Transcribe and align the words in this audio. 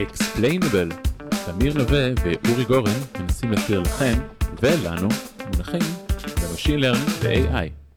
Explainable. 0.00 1.08
תמיר 1.46 1.74
נווה 1.74 2.08
ואורי 2.24 2.64
גורן 2.64 2.92
מנסים 3.20 3.52
להכיר 3.52 3.80
לכם 3.80 4.18
ולנו 4.62 5.08
מונחים 5.46 5.80
ב-Machine 6.18 6.80
Learning 6.80 7.10
ו-AI. 7.22 7.89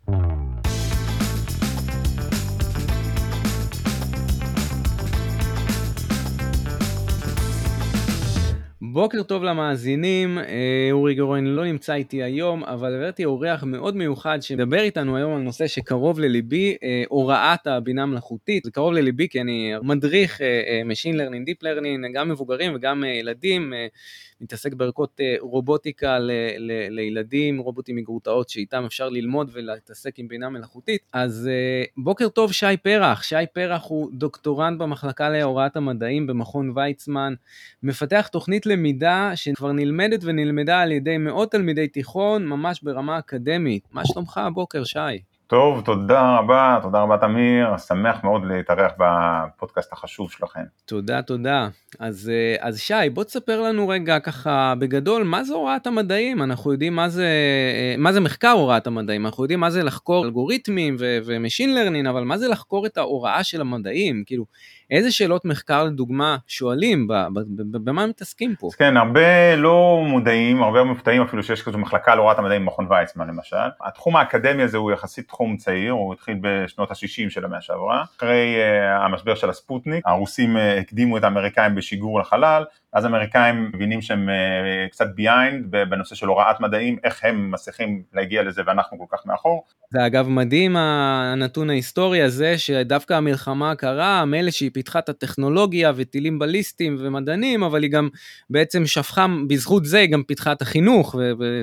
בוקר 8.94 9.24
טוב 9.24 9.44
למאזינים, 9.44 10.40
אה, 10.40 10.90
אורי 10.92 11.16
גורן 11.16 11.46
לא 11.46 11.66
נמצא 11.66 11.94
איתי 11.94 12.24
היום, 12.24 12.64
אבל 12.64 12.96
הבאתי 12.96 13.26
אורח 13.26 13.64
מאוד 13.64 13.96
מיוחד 13.96 14.42
שמדבר 14.42 14.80
איתנו 14.80 15.18
היום 15.18 15.36
על 15.36 15.42
נושא 15.42 15.68
שקרוב 15.68 16.20
לליבי, 16.20 16.76
אה, 16.84 17.04
הוראת 17.10 17.68
הבינה 17.68 18.06
מלאכותית. 18.06 18.64
זה 18.64 18.72
קרוב 18.72 18.94
לליבי 18.94 19.28
כי 19.30 19.42
אני 19.42 19.74
מדריך 19.82 20.42
אה, 20.42 20.82
Machine 20.86 21.16
Learning, 21.16 21.50
Deep 21.50 21.64
Learning, 21.64 22.14
גם 22.14 22.30
מבוגרים 22.30 22.76
וגם 22.76 23.04
ילדים. 23.04 23.74
מתעסק 24.44 24.74
בערכות 24.74 25.22
אה, 25.22 25.36
רובוטיקה 25.40 26.20
ל, 26.20 26.32
ל, 26.58 26.90
לילדים, 26.90 27.58
רובוטים 27.58 27.96
מגרוטאות 27.96 28.50
שאיתם 28.50 28.84
אפשר 28.86 29.10
ללמוד 29.10 29.50
ולהתעסק 29.54 30.20
עם 30.20 30.28
בינה 30.28 30.50
מלאכותית. 30.50 31.02
אז 31.14 31.50
אה, 31.52 31.84
בוקר 31.98 32.30
טוב 32.30 32.52
שי 32.52 32.78
פרח, 32.84 33.24
שי 33.24 33.36
פרח 33.54 33.84
הוא 33.88 34.10
דוקטורנט 34.14 34.80
במחלקה 34.80 35.30
להוראת 35.30 35.76
המדעים 35.76 36.28
במכון 36.28 36.72
ויצמן, 36.76 37.34
מפתח 37.84 38.28
תוכנית 38.32 38.66
למידה 38.66 39.32
שכבר 39.36 39.72
נלמדת 39.72 40.20
ונלמדה 40.24 40.80
על 40.80 40.92
ידי 40.92 41.18
מאות 41.18 41.52
תלמידי 41.52 41.88
תיכון, 41.88 42.46
ממש 42.46 42.82
ברמה 42.84 43.20
אקדמית. 43.20 43.84
מה 43.92 44.02
שלומך 44.06 44.38
הבוקר 44.38 44.84
שי? 44.84 45.00
טוב, 45.54 45.82
תודה 45.82 46.38
רבה, 46.38 46.80
תודה 46.82 47.02
רבה 47.02 47.18
תמיר, 47.18 47.78
שמח 47.78 48.24
מאוד 48.24 48.46
להתארח 48.46 48.92
בפודקאסט 48.98 49.94
החשוב 49.94 50.32
שלכם. 50.32 50.64
תודה, 50.86 51.22
תודה. 51.22 51.68
אז, 52.00 52.32
אה, 52.34 52.68
אז 52.68 52.80
שי, 52.80 53.10
בוא 53.14 53.24
תספר 53.24 53.62
לנו 53.62 53.88
רגע 53.88 54.20
ככה 54.20 54.74
בגדול, 54.80 55.24
מה 55.24 55.44
זה 55.44 55.54
הוראת 55.54 55.88
המדעים? 55.88 56.44
אנחנו 56.44 56.72
יודעים 56.72 56.96
מה 56.96 57.10
זה, 57.10 57.28
אה, 57.74 57.96
מה 57.98 58.14
זה 58.14 58.20
מחקר 58.20 58.52
הוראת 58.52 58.88
המדעים, 58.88 59.26
אנחנו 59.26 59.44
יודעים 59.44 59.60
מה 59.60 59.70
זה 59.70 59.84
לחקור 59.84 60.26
אלגוריתמים 60.26 60.96
ו 61.00 61.09
machine 61.09 61.76
learning, 61.76 62.08
אבל 62.08 62.24
מה 62.24 62.38
זה 62.38 62.48
לחקור 62.48 62.86
את 62.86 62.98
ההוראה 62.98 63.44
של 63.44 63.62
המדעים? 63.62 64.24
כאילו, 64.26 64.46
איזה 64.92 65.12
שאלות 65.12 65.46
מחקר 65.46 65.84
לדוגמה 65.84 66.38
שואלים, 66.48 67.08
במה 67.84 68.08
מתעסקים 68.08 68.56
פה? 68.60 68.70
כן, 68.78 68.98
הרבה 68.98 69.56
לא 69.56 70.04
מודעים, 70.08 70.64
הרבה 70.64 70.84
מופתעים 70.84 71.22
אפילו 71.22 71.44
שיש 71.44 71.62
כזו 71.62 71.78
מחלקה 71.78 72.16
להוראת 72.16 72.40
המדעים 72.40 72.62
במכון 72.62 72.88
ויצמן 72.90 73.28
למשל. 73.28 73.56
התחום 73.82 74.16
האקדמי 74.16 74.64
הזה 74.64 74.78
הוא 74.78 74.92
יחסית 74.92 75.28
תחום 75.28 75.58
צעיר, 75.58 75.92
הוא 75.92 76.14
התחיל 76.14 76.38
בשנות 76.42 76.92
ה-60 76.92 77.30
של 77.30 77.46
המאה 77.46 77.62
שעברה. 77.62 78.04
אחרי 78.18 78.56
אה, 78.58 79.06
המשבר 79.06 79.36
של 79.36 79.50
הספוטניק, 79.50 80.04
הרוסים 80.08 80.58
אה, 80.58 80.60
הקדימו 80.82 81.18
את 81.18 81.24
האמריקאים 81.24 81.76
בשיגור 81.76 82.20
לחלל, 82.20 82.64
אז 82.94 83.06
האמריקאים 83.06 83.72
מבינים 83.74 84.02
שהם 84.02 84.30
אה, 84.30 84.92
קצת 84.92 85.08
behind 85.16 85.72
בנושא 85.72 86.16
של 86.16 86.28
הוראת 86.28 86.60
מדעים, 86.60 86.98
איך 87.04 87.24
הם 87.24 87.52
מצליחים 87.52 88.04
להגיע 88.14 88.44
לזה 88.44 88.62
ואנחנו 88.66 89.00
כל 89.00 89.18
כך 89.18 89.26
מאחור. 89.26 89.64
זה 89.90 90.06
אגב 90.06 90.30
מדהים 90.30 90.76
הנתון 90.76 91.70
ההיסטורי 91.70 92.22
הזה, 92.22 92.58
שדווקא 92.58 93.14
המלחמה 93.14 93.72
הקרה, 93.72 94.26
מילא 94.26 94.52
שהיא 94.52 94.72
פיתחה 94.74 95.00
את 95.00 95.10
הטכנולוגיה 95.10 95.92
וטילים 95.96 96.40
בליסטיים 96.40 96.96
ומדענים, 97.00 97.64
אבל 97.64 97.84
היא 97.84 97.92
גם 97.92 98.10
בעצם 98.50 98.86
שפכה, 98.86 99.26
בזכות 99.48 99.86
זה 99.86 99.98
היא 99.98 100.12
גם 100.12 100.24
פיתחה 100.24 100.52
את 100.52 100.62
החינוך 100.62 101.16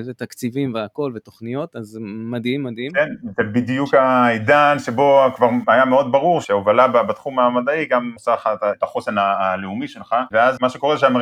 ותקציבים 0.07 0.73
והכל 0.73 1.11
ותוכניות, 1.15 1.75
אז 1.75 1.99
מדהים, 2.03 2.63
מדהים. 2.63 2.91
כן, 2.91 3.09
זה 3.23 3.43
בדיוק 3.43 3.93
העידן 3.93 4.75
שבו 4.79 5.21
כבר 5.35 5.49
היה 5.67 5.85
מאוד 5.85 6.11
ברור 6.11 6.41
שההובלה 6.41 6.87
בתחום 6.87 7.39
המדעי 7.39 7.85
גם 7.85 8.11
עושה 8.13 8.33
לך 8.33 8.49
את 8.63 8.83
החוסן 8.83 9.15
הלאומי 9.17 9.87
שלך, 9.87 10.15
ואז 10.31 10.57
מה 10.61 10.69
שקורה 10.69 10.97
שהאמריקאים 10.97 11.20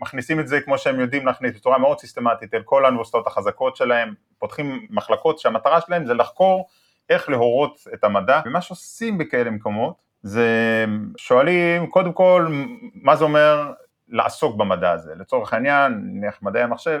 מכניסים 0.00 0.40
את 0.40 0.48
זה 0.48 0.60
כמו 0.60 0.78
שהם 0.78 1.00
יודעים 1.00 1.26
להכניס 1.26 1.54
בצורה 1.54 1.78
מאוד 1.78 1.98
סיסטמטית 1.98 2.54
אל 2.54 2.62
כל 2.62 2.84
האוניברסיטאות 2.84 3.26
החזקות 3.26 3.76
שלהם, 3.76 4.14
פותחים 4.38 4.86
מחלקות 4.90 5.38
שהמטרה 5.38 5.80
שלהם 5.80 6.06
זה 6.06 6.14
לחקור 6.14 6.68
איך 7.10 7.28
להורות 7.28 7.78
את 7.94 8.04
המדע, 8.04 8.40
ומה 8.46 8.60
שעושים 8.60 9.18
בכאלה 9.18 9.50
מקומות 9.50 9.94
זה 10.22 10.84
שואלים 11.16 11.86
קודם 11.86 12.12
כל 12.12 12.46
מה 12.94 13.16
זה 13.16 13.24
אומר 13.24 13.72
לעסוק 14.08 14.56
במדע 14.56 14.90
הזה, 14.90 15.14
לצורך 15.14 15.52
העניין, 15.52 16.00
נניח 16.04 16.38
מדעי 16.42 16.62
המחשב, 16.62 17.00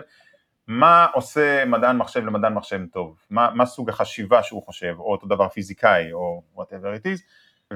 מה 0.66 1.06
עושה 1.14 1.64
מדען 1.64 1.96
מחשב 1.96 2.24
למדען 2.26 2.54
מחשב 2.54 2.80
טוב, 2.92 3.16
מה, 3.30 3.50
מה 3.54 3.66
סוג 3.66 3.90
החשיבה 3.90 4.42
שהוא 4.42 4.62
חושב, 4.62 4.94
או 4.98 5.12
אותו 5.12 5.26
דבר 5.26 5.48
פיזיקאי 5.48 6.12
או 6.12 6.42
whatever 6.56 7.00
it 7.00 7.06
is, 7.06 7.22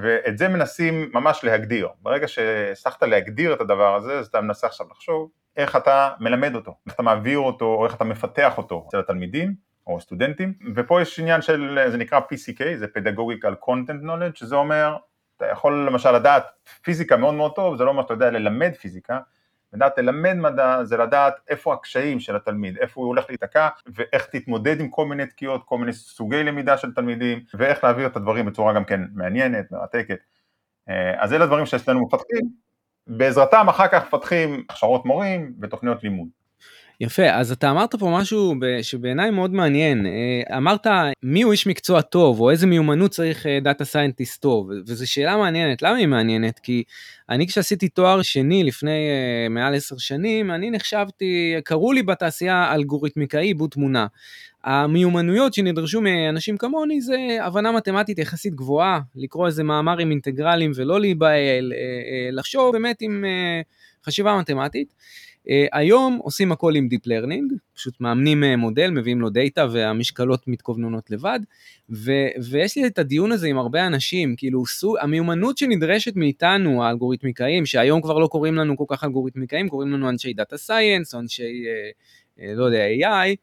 ואת 0.03 0.37
זה 0.37 0.47
מנסים 0.47 1.09
ממש 1.13 1.43
להגדיר, 1.43 1.87
ברגע 2.01 2.27
שהצלחת 2.27 3.03
להגדיר 3.03 3.53
את 3.53 3.61
הדבר 3.61 3.95
הזה, 3.95 4.19
אז 4.19 4.27
אתה 4.27 4.41
מנסה 4.41 4.67
עכשיו 4.67 4.87
לחשוב 4.91 5.29
איך 5.57 5.75
אתה 5.75 6.09
מלמד 6.19 6.55
אותו, 6.55 6.75
איך 6.85 6.95
אתה 6.95 7.03
מעביר 7.03 7.39
אותו, 7.39 7.65
או 7.65 7.85
איך 7.85 7.95
אתה 7.95 8.03
מפתח 8.03 8.57
אותו 8.57 8.85
אצל 8.87 8.99
התלמידים 8.99 9.55
או 9.87 10.01
סטודנטים, 10.01 10.53
ופה 10.75 11.01
יש 11.01 11.19
עניין 11.19 11.41
של, 11.41 11.79
זה 11.87 11.97
נקרא 11.97 12.19
PCK, 12.19 12.63
זה 12.75 12.85
Pedagogical 12.85 13.69
Content 13.69 14.03
Knowledge, 14.05 14.35
שזה 14.35 14.55
אומר 14.55 14.97
אתה 15.37 15.45
יכול 15.45 15.87
למשל 15.87 16.11
לדעת 16.11 16.43
פיזיקה 16.81 17.17
מאוד 17.17 17.33
מאוד 17.33 17.51
טוב, 17.55 17.77
זה 17.77 17.83
לא 17.83 17.89
אומר 17.89 18.01
שאתה 18.01 18.13
יודע 18.13 18.31
ללמד 18.31 18.71
פיזיקה, 18.81 19.19
לדעת 19.73 19.97
ללמד 19.97 20.33
מדע 20.33 20.83
זה 20.83 20.97
לדעת 20.97 21.35
איפה 21.49 21.73
הקשיים 21.73 22.19
של 22.19 22.35
התלמיד, 22.35 22.77
איפה 22.77 23.01
הוא 23.01 23.07
הולך 23.07 23.25
להיתקע 23.29 23.67
ואיך 23.85 24.25
תתמודד 24.31 24.79
עם 24.79 24.89
כל 24.89 25.05
מיני 25.05 25.25
תקיעות, 25.25 25.61
כל 25.65 25.77
מיני 25.77 25.93
סוגי 25.93 26.43
למידה 26.43 26.77
של 26.77 26.93
תלמידים 26.93 27.39
ואיך 27.53 27.83
להעביר 27.83 28.07
את 28.07 28.15
הדברים 28.15 28.45
בצורה 28.45 28.73
גם 28.73 28.85
כן 28.85 29.01
מעניינת, 29.13 29.71
מרתקת. 29.71 30.19
אה, 30.89 31.23
אז 31.23 31.33
אלה 31.33 31.45
דברים 31.45 31.65
שאצלנו 31.65 32.05
מפתחים, 32.05 32.49
בעזרתם 33.07 33.69
אחר 33.69 33.87
כך 33.87 34.07
מפתחים 34.07 34.63
הכשרות 34.69 35.05
מורים 35.05 35.53
ותוכניות 35.61 36.03
לימוד. 36.03 36.27
יפה, 37.01 37.29
אז 37.29 37.51
אתה 37.51 37.71
אמרת 37.71 37.95
פה 37.95 38.17
משהו 38.19 38.55
שבעיניי 38.81 39.31
מאוד 39.31 39.53
מעניין. 39.53 40.05
אה, 40.05 40.57
אמרת 40.57 40.87
מי 41.23 41.41
הוא 41.41 41.51
איש 41.51 41.67
מקצוע 41.67 42.01
טוב, 42.01 42.39
או 42.39 42.51
איזה 42.51 42.67
מיומנות 42.67 43.11
צריך 43.11 43.45
data 43.61 43.85
scientist 43.85 44.41
טוב, 44.41 44.69
וזו 44.87 45.11
שאלה 45.11 45.37
מעניינת. 45.37 45.81
למה 45.81 45.95
היא 45.95 46.07
מעניינת? 46.07 46.59
כי 46.59 46.83
אני 47.29 47.47
כשעשיתי 47.47 47.89
תואר 47.89 48.21
שני 48.21 48.63
לפני 48.63 49.09
אה, 49.09 49.49
מעל 49.49 49.75
עשר 49.75 49.97
שנים, 49.97 50.51
אני 50.51 50.71
נחשבתי, 50.71 51.55
קראו 51.63 51.93
לי 51.93 52.03
בתעשייה 52.03 52.73
אלגוריתמיקאי 52.73 53.45
עיבוד 53.45 53.69
תמונה. 53.69 54.07
המיומנויות 54.63 55.53
שנדרשו 55.53 56.01
מאנשים 56.01 56.57
כמוני 56.57 57.01
זה 57.01 57.17
הבנה 57.41 57.71
מתמטית 57.71 58.19
יחסית 58.19 58.55
גבוהה, 58.55 58.99
לקרוא 59.15 59.47
איזה 59.47 59.63
מאמר 59.63 59.97
עם 59.97 60.11
אינטגרלים 60.11 60.71
ולא 60.75 60.99
להיבהל, 60.99 61.73
אה, 61.73 62.35
לחשוב 62.35 62.71
באמת 62.71 62.97
עם 63.01 63.25
חשיבה 64.05 64.37
מתמטית. 64.37 64.93
אה, 65.47 65.49
היום 65.71 66.19
עושים 66.23 66.51
הכל 66.51 66.75
עם 66.75 66.87
Deep 66.93 67.07
Learning, 67.07 67.55
פשוט 67.75 68.01
מאמנים 68.01 68.43
אה, 68.43 68.55
מודל, 68.55 68.89
מביאים 68.89 69.21
לו 69.21 69.29
דאטה 69.29 69.65
והמשקלות 69.71 70.47
מתכווננות 70.47 71.11
לבד, 71.11 71.39
ו- 71.89 72.27
ויש 72.49 72.77
לי 72.77 72.87
את 72.87 72.99
הדיון 72.99 73.31
הזה 73.31 73.47
עם 73.47 73.57
הרבה 73.57 73.87
אנשים, 73.87 74.35
כאילו 74.35 74.65
סוג, 74.65 74.97
המיומנות 75.01 75.57
שנדרשת 75.57 76.15
מאיתנו, 76.15 76.83
האלגוריתמיקאים, 76.83 77.65
שהיום 77.65 78.01
כבר 78.01 78.19
לא 78.19 78.27
קוראים 78.27 78.55
לנו 78.55 78.77
כל 78.77 78.83
כך 78.87 79.03
אלגוריתמיקאים, 79.03 79.69
קוראים 79.69 79.93
לנו 79.93 80.09
אנשי 80.09 80.33
data 80.33 80.57
science, 80.57 81.15
אנשי, 81.15 81.43
אה, 81.43 82.39
אה, 82.39 82.43
לא 82.55 82.63
יודע, 82.63 82.85
AI, 82.87 83.35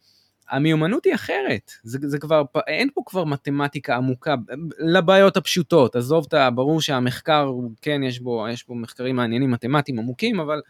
המיומנות 0.50 1.04
היא 1.04 1.14
אחרת, 1.14 1.72
זה, 1.82 1.98
זה 2.02 2.18
כבר, 2.18 2.42
אין 2.66 2.88
פה 2.94 3.02
כבר 3.06 3.24
מתמטיקה 3.24 3.96
עמוקה 3.96 4.34
לבעיות 4.78 5.36
הפשוטות, 5.36 5.96
עזוב 5.96 6.24
את 6.28 6.34
ה... 6.34 6.50
ברור 6.50 6.80
שהמחקר, 6.80 7.50
כן, 7.82 8.02
יש 8.02 8.20
בו, 8.20 8.46
יש 8.48 8.68
בו 8.68 8.74
מחקרים 8.74 9.16
מעניינים 9.16 9.50
מתמטיים 9.50 9.98
עמוקים, 9.98 10.40
אבל 10.40 10.60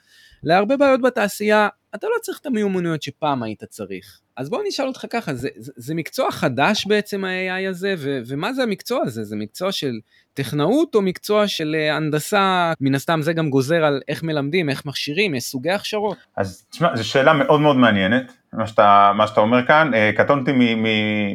להרבה 0.42 0.76
בעיות 0.76 1.00
בתעשייה, 1.02 1.68
אתה 1.94 2.06
לא 2.06 2.20
צריך 2.22 2.40
את 2.40 2.46
המיומנויות 2.46 3.02
שפעם 3.02 3.42
היית 3.42 3.64
צריך. 3.64 4.20
אז 4.36 4.50
בוא 4.50 4.62
נשאל 4.66 4.86
אותך 4.86 5.04
ככה, 5.10 5.34
זה, 5.34 5.48
זה, 5.56 5.72
זה 5.76 5.94
מקצוע 5.94 6.30
חדש 6.30 6.86
בעצם 6.86 7.24
ה-AI 7.24 7.68
הזה, 7.70 7.94
ו, 7.98 8.20
ומה 8.26 8.52
זה 8.52 8.62
המקצוע 8.62 9.02
הזה? 9.02 9.24
זה 9.24 9.36
מקצוע 9.36 9.72
של 9.72 9.92
טכנאות 10.34 10.94
או 10.94 11.02
מקצוע 11.02 11.48
של 11.48 11.76
אה, 11.78 11.96
הנדסה? 11.96 12.72
מן 12.80 12.94
הסתם 12.94 13.22
זה 13.22 13.32
גם 13.32 13.50
גוזר 13.50 13.84
על 13.84 14.00
איך 14.08 14.22
מלמדים, 14.22 14.70
איך 14.70 14.86
מכשירים, 14.86 15.34
יש 15.34 15.44
סוגי 15.44 15.70
הכשרות. 15.70 16.16
אז 16.36 16.66
תשמע, 16.70 16.96
זו 16.96 17.08
שאלה 17.08 17.32
מאוד 17.32 17.60
מאוד 17.60 17.76
מעניינת, 17.76 18.32
מה 18.52 18.66
שאתה, 18.66 19.12
מה 19.16 19.26
שאתה 19.26 19.40
אומר 19.40 19.66
כאן, 19.66 19.94
אה, 19.94 20.10
קטונתי 20.16 20.52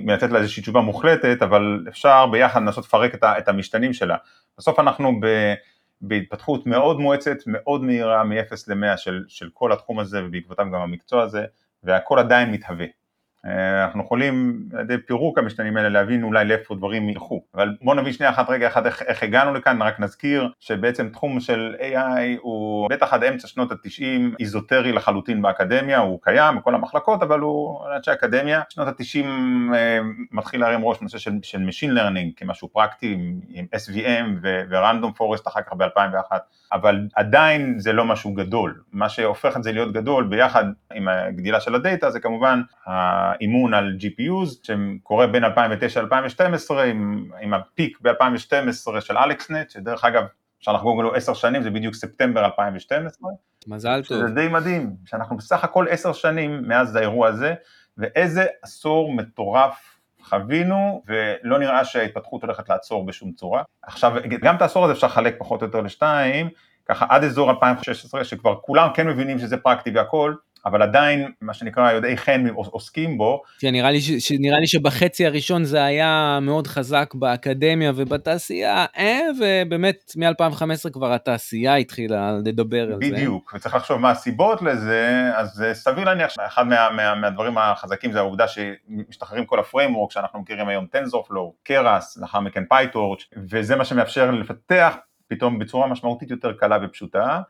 מלתת 0.06 0.30
לה 0.30 0.40
איזושהי 0.40 0.64
תשובה 0.64 0.82
מוחלטת, 0.82 1.42
אבל 1.42 1.86
אפשר 1.90 2.26
ביחד 2.28 2.62
לנסות 2.62 2.86
לפרק 2.86 3.16
את, 3.16 3.24
את 3.24 3.48
המשתנים 3.48 3.94
שלה. 3.94 4.16
בסוף 4.58 4.80
אנחנו 4.80 5.20
ב... 5.22 5.54
בהתפתחות 6.02 6.68
מאוד 6.68 7.00
מואצת, 7.00 7.38
מאוד 7.46 7.84
מהירה, 7.84 8.24
מ-0 8.24 8.54
ל-100 8.68 8.98
של, 8.98 9.24
של 9.28 9.50
כל 9.54 9.72
התחום 9.72 10.00
הזה 10.00 10.26
ובעקבותם 10.26 10.72
גם 10.72 10.82
המקצוע 10.82 11.24
הזה, 11.24 11.46
והכל 11.84 12.20
עדיין 12.20 12.52
מתהווה. 12.52 12.86
אה, 13.46 13.84
אנחנו 13.84 14.04
יכולים 14.04 14.66
על 14.74 14.80
ידי 14.80 14.98
פירוק 14.98 15.38
המשתנים 15.38 15.78
האלה 15.78 15.90
להבין 15.90 16.24
אולי 16.24 16.46
לאיפה 16.46 16.76
דברים 16.76 17.10
ילכו, 17.10 17.42
אבל 17.56 17.76
בואו 17.82 17.96
נבין 17.96 18.14
שנייה 18.14 18.32
אחת 18.32 18.50
רגע 18.50 18.68
אחד 18.68 18.86
איך, 18.86 19.02
איך 19.02 19.24
הגענו 19.24 19.54
לכאן, 19.54 19.82
רק 19.82 20.00
נזכיר 20.00 20.50
שבעצם 20.60 21.10
תחום 21.10 21.40
של 21.40 21.76
AI 21.80 22.40
הוא 22.42 22.90
בטח 22.90 23.14
עד 23.14 23.24
אמצע 23.24 23.48
שנות 23.48 23.72
התשעים 23.72 24.36
איזוטרי 24.40 24.92
לחלוטין 24.92 25.42
באקדמיה, 25.42 26.00
הוא 26.00 26.20
קיים 26.22 26.58
בכל 26.58 26.76
המחלקות 26.76 27.24
אבל 27.24 27.40
הוא 27.40 27.80
אנשי 27.96 28.14
אקדמיה, 28.14 28.62
שנות 28.70 28.88
התשעים 28.88 29.72
אה, 29.76 30.00
מתחיל 30.32 30.62
להרים 30.62 30.86
ראש 30.86 31.02
נושא 31.02 31.18
של, 31.18 31.32
של 31.42 31.58
Machine 31.58 31.98
Learning 31.98 32.34
כמשהו 32.36 32.70
פרקטי 32.70 33.14
עם, 33.14 33.40
עם 33.50 33.66
SVM 33.76 34.26
ו-Random 34.42 35.20
Forest 35.20 35.48
אחר 35.48 35.62
כך 35.62 35.74
ב-2001 35.74 36.32
אבל 36.72 37.08
עדיין 37.16 37.80
זה 37.80 37.94
לא 37.94 38.06
משהו 38.06 38.34
גדול. 38.34 38.82
מה 38.92 39.10
שהופך 39.10 39.58
את 39.58 39.64
זה 39.64 39.72
להיות 39.72 39.94
גדול 39.94 40.24
ביחד 40.24 40.66
עם 40.94 41.08
הגדילה 41.08 41.60
של 41.60 41.76
הדאטה 41.76 42.12
זה 42.12 42.20
כמובן 42.20 42.62
האימון 42.86 43.74
על 43.74 43.98
GPUs 44.00 44.50
שקורה 44.64 45.28
בין 45.28 45.44
2009 45.44 46.02
ל-2012 46.02 46.74
עם, 46.74 47.26
עם 47.42 47.54
הפיק 47.54 47.98
ב-2012 48.02 49.02
של 49.02 49.18
אלכסנט, 49.18 49.70
שדרך 49.70 50.06
אגב 50.06 50.24
אפשר 50.60 50.74
לחגוג 50.74 51.02
לו 51.02 51.16
עשר 51.16 51.34
שנים, 51.34 51.64
זה 51.64 51.70
בדיוק 51.70 51.96
ספטמבר 51.96 52.46
2012. 52.46 53.30
מזל 53.68 54.02
טוב. 54.08 54.28
זה 54.28 54.34
די 54.34 54.48
מדהים, 54.48 54.96
שאנחנו 55.06 55.38
בסך 55.38 55.64
הכל 55.64 55.86
עשר 55.90 56.14
שנים 56.14 56.68
מאז 56.68 56.96
האירוע 56.96 57.28
הזה, 57.28 57.54
ואיזה 57.98 58.46
עשור 58.62 59.14
מטורף 59.14 59.99
חווינו, 60.24 61.04
ולא 61.08 61.60
נראה 61.60 61.86
שההתפתחות 61.86 62.44
הולכת 62.44 62.70
לעצור 62.70 63.06
בשום 63.06 63.32
צורה. 63.32 63.64
עכשיו, 63.84 64.14
גם 64.42 64.56
את 64.56 64.62
העשור 64.62 64.84
הזה 64.84 64.94
אפשר 64.94 65.08
לחלק 65.08 65.36
פחות 65.38 65.62
או 65.62 65.68
יותר 65.68 65.82
לשתיים, 65.82 66.50
ככה 66.86 67.06
עד 67.10 67.24
אזור 67.24 67.52
2016, 67.52 68.24
שכבר 68.24 68.56
כולם 68.62 68.90
כן 68.94 69.08
מבינים 69.08 69.40
שזה 69.40 69.58
פרקטי 69.58 69.92
והכל, 69.96 70.34
אבל 70.66 70.82
עדיין, 70.82 71.32
מה 71.42 71.54
שנקרא, 71.54 71.92
יודעי 71.92 72.18
חן 72.18 72.48
עוסקים 72.56 73.18
בו. 73.18 73.42
כן, 73.60 73.72
נראה 73.72 73.92
לי, 73.92 74.02
ש, 74.02 74.32
נראה 74.40 74.60
לי 74.60 74.68
שבחצי 74.68 75.26
הראשון 75.26 75.64
זה 75.64 75.84
היה 75.84 76.40
מאוד 76.42 76.68
חזק 76.68 77.14
באקדמיה 77.14 77.92
ובתעשייה, 77.96 78.86
אה, 78.98 79.20
ובאמת 79.40 80.14
מ-2015 80.18 80.90
כבר 80.94 81.14
התעשייה 81.14 81.76
התחילה 81.76 82.32
לדבר 82.46 82.82
על 82.82 82.96
בדיוק, 82.96 83.12
זה. 83.12 83.16
בדיוק, 83.16 83.54
וצריך 83.56 83.76
לחשוב 83.76 83.98
מה 83.98 84.12
הסיבות 84.12 84.62
לזה, 84.62 85.32
אז 85.36 85.64
סביר 85.74 86.06
להניח 86.06 86.30
שאחד 86.30 86.68
מה, 86.68 86.90
מה, 86.90 87.16
מהדברים 87.16 87.58
החזקים 87.58 88.12
זה 88.12 88.20
העובדה 88.20 88.46
שמשתחררים 88.48 89.46
כל 89.46 89.60
ה 89.60 89.65
framework 89.65 90.12
שאנחנו 90.12 90.40
מכירים 90.40 90.68
היום, 90.68 90.86
TensorFlow, 90.96 91.64
Keras, 91.64 92.18
לאחר 92.18 92.40
מכן 92.40 92.64
PyTorch, 92.74 93.24
וזה 93.50 93.76
מה 93.76 93.86
שמאפשר 93.86 94.32
לפתח 94.32 94.96
פתאום 95.28 95.60
בצורה 95.60 95.88
משמעותית 95.88 96.32
יותר 96.32 96.54
קלה 96.54 96.78
ופשוטה, 96.84 97.42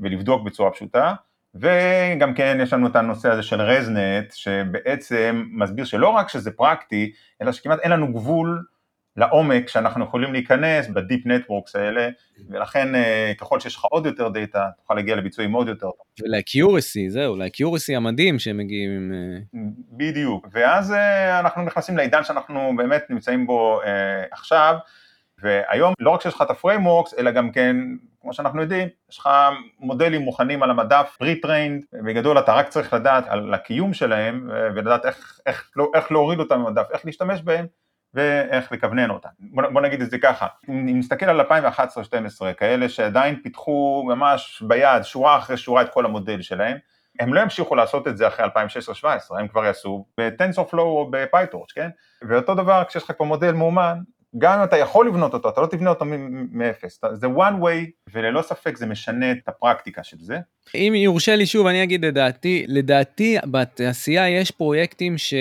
ולבדוק 0.00 0.42
בצורה 0.42 0.70
פשוטה. 0.70 1.14
וגם 1.60 2.34
כן 2.34 2.58
יש 2.62 2.72
לנו 2.72 2.86
את 2.86 2.96
הנושא 2.96 3.28
הזה 3.30 3.42
של 3.42 3.60
ResNet, 3.60 4.32
שבעצם 4.32 5.44
מסביר 5.50 5.84
שלא 5.84 6.08
רק 6.08 6.28
שזה 6.28 6.50
פרקטי, 6.50 7.12
אלא 7.42 7.52
שכמעט 7.52 7.78
אין 7.78 7.92
לנו 7.92 8.12
גבול 8.12 8.64
לעומק 9.16 9.68
שאנחנו 9.68 10.04
יכולים 10.04 10.32
להיכנס 10.32 10.88
ב 10.88 10.96
deep 10.96 11.26
networks 11.26 11.76
האלה, 11.76 12.08
ולכן 12.50 12.94
אה, 12.94 13.32
ככל 13.38 13.60
שיש 13.60 13.76
לך 13.76 13.84
עוד 13.84 14.06
יותר 14.06 14.28
דאטה, 14.28 14.68
תוכל 14.76 14.94
להגיע 14.94 15.16
לביצועים 15.16 15.52
עוד 15.52 15.68
יותר 15.68 15.90
טוב. 15.90 16.22
ול 16.22 16.38
accuracy, 16.38 17.10
זהו, 17.10 17.36
ל 17.36 17.43
accuracy 17.43 17.96
המדהים 17.96 18.38
שהם 18.38 18.56
מגיעים 18.56 18.90
עם... 18.90 19.12
אה, 19.12 19.60
בדיוק, 19.92 20.48
ואז 20.52 20.92
אה, 20.92 21.40
אנחנו 21.40 21.62
נכנסים 21.62 21.96
לעידן 21.96 22.24
שאנחנו 22.24 22.72
באמת 22.76 23.04
נמצאים 23.10 23.46
בו 23.46 23.80
עכשיו, 24.30 24.76
והיום 25.42 25.94
לא 26.00 26.10
רק 26.10 26.20
שיש 26.20 26.34
לך 26.34 26.42
את 26.42 26.50
ה 26.50 26.55
frameworks, 26.55 27.14
אלא 27.18 27.30
גם 27.30 27.52
כן 27.52 27.76
כמו 28.20 28.32
שאנחנו 28.32 28.62
יודעים, 28.62 28.88
יש 29.10 29.18
לך 29.18 29.28
מודלים 29.78 30.22
מוכנים 30.22 30.62
על 30.62 30.70
המדף, 30.70 31.16
pre-trained, 31.22 32.04
בגדול 32.04 32.38
אתה 32.38 32.54
רק 32.54 32.68
צריך 32.68 32.92
לדעת 32.92 33.24
על 33.28 33.54
הקיום 33.54 33.94
שלהם 33.94 34.50
ולדעת 34.74 35.06
איך, 35.06 35.40
איך, 35.46 35.70
לא, 35.76 35.90
איך 35.94 36.12
להוריד 36.12 36.38
אותם 36.38 36.64
במדף, 36.64 36.86
איך 36.92 37.06
להשתמש 37.06 37.42
בהם 37.42 37.66
ואיך 38.14 38.72
לכוונן 38.72 39.10
אותם. 39.10 39.28
בוא, 39.38 39.62
בוא 39.72 39.80
נגיד 39.80 40.02
את 40.02 40.10
זה 40.10 40.18
ככה, 40.18 40.46
אם 40.68 40.98
נסתכל 40.98 41.26
על 41.26 41.40
2011-2012, 41.40 41.44
כאלה 42.56 42.88
שעדיין 42.88 43.42
פיתחו 43.42 44.04
ממש 44.06 44.62
ביד, 44.66 45.02
שורה 45.02 45.38
אחרי 45.38 45.56
שורה 45.56 45.82
את 45.82 45.92
כל 45.92 46.04
המודל 46.04 46.42
שלהם, 46.42 46.76
הם 47.20 47.34
לא 47.34 47.40
ימשיכו 47.40 47.74
לעשות 47.74 48.08
את 48.08 48.16
זה 48.16 48.28
אחרי 48.28 48.46
2016-2017, 48.46 49.06
הם 49.38 49.48
כבר 49.48 49.64
יעשו 49.64 50.06
ב-TensorFlow 50.18 50.78
או 50.78 51.10
ב-PyTorch, 51.10 51.74
כן? 51.74 51.88
ואותו 52.28 52.54
דבר 52.54 52.84
כשיש 52.84 53.04
לך 53.04 53.12
כבר 53.16 53.26
מודל 53.26 53.52
מאומן, 53.52 53.98
גם 54.38 54.58
אם 54.58 54.64
אתה 54.64 54.76
יכול 54.76 55.08
לבנות 55.08 55.34
אותו, 55.34 55.48
אתה 55.48 55.60
לא 55.60 55.66
תבנה 55.66 55.90
אותו 55.90 56.04
מאפס, 56.52 57.00
זה 57.12 57.26
one 57.26 57.62
way 57.62 57.90
וללא 58.12 58.42
ספק 58.42 58.76
זה 58.76 58.86
משנה 58.86 59.32
את 59.32 59.48
הפרקטיקה 59.48 60.02
של 60.04 60.16
זה. 60.20 60.38
אם 60.74 60.92
יורשה 60.96 61.36
לי 61.36 61.46
שוב 61.46 61.66
אני 61.66 61.82
אגיד 61.82 62.04
לדעתי, 62.04 62.64
לדעתי 62.68 63.36
בתעשייה 63.44 64.28
יש 64.28 64.50
פרויקטים 64.50 65.18
ש, 65.18 65.34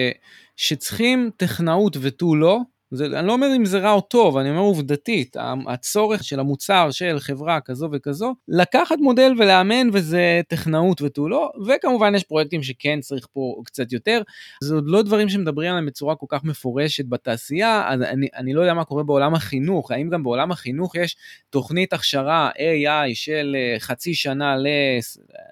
שצריכים 0.55 1.29
טכנאות 1.37 1.97
ותו 2.01 2.35
לא, 2.35 2.59
זה, 2.95 3.05
אני 3.05 3.27
לא 3.27 3.33
אומר 3.33 3.47
אם 3.55 3.65
זה 3.65 3.79
רע 3.79 3.91
או 3.91 4.01
טוב, 4.01 4.37
אני 4.37 4.49
אומר 4.49 4.59
עובדתית, 4.59 5.35
הצורך 5.67 6.23
של 6.23 6.39
המוצר 6.39 6.91
של 6.91 7.19
חברה 7.19 7.61
כזו 7.61 7.89
וכזו, 7.91 8.35
לקחת 8.47 8.95
מודל 8.99 9.33
ולאמן 9.37 9.89
וזה 9.93 10.41
טכנאות 10.47 11.01
ותו 11.01 11.29
לא, 11.29 11.51
וכמובן 11.67 12.15
יש 12.15 12.23
פרויקטים 12.23 12.63
שכן 12.63 12.99
צריך 13.01 13.27
פה 13.33 13.61
קצת 13.65 13.91
יותר, 13.91 14.21
זה 14.63 14.75
עוד 14.75 14.83
לא 14.87 15.01
דברים 15.01 15.29
שמדברים 15.29 15.69
עליהם 15.69 15.85
בצורה 15.85 16.15
כל 16.15 16.25
כך 16.29 16.43
מפורשת 16.43 17.05
בתעשייה, 17.09 17.89
אז 17.89 18.01
אני, 18.01 18.27
אני 18.35 18.53
לא 18.53 18.61
יודע 18.61 18.73
מה 18.73 18.83
קורה 18.83 19.03
בעולם 19.03 19.33
החינוך, 19.33 19.91
האם 19.91 20.09
גם 20.09 20.23
בעולם 20.23 20.51
החינוך 20.51 20.95
יש 20.95 21.15
תוכנית 21.49 21.93
הכשרה 21.93 22.49
AI 22.57 23.13
של 23.13 23.55
אה, 23.59 23.79
חצי 23.79 24.13
שנה 24.13 24.57
ל... 24.57 24.67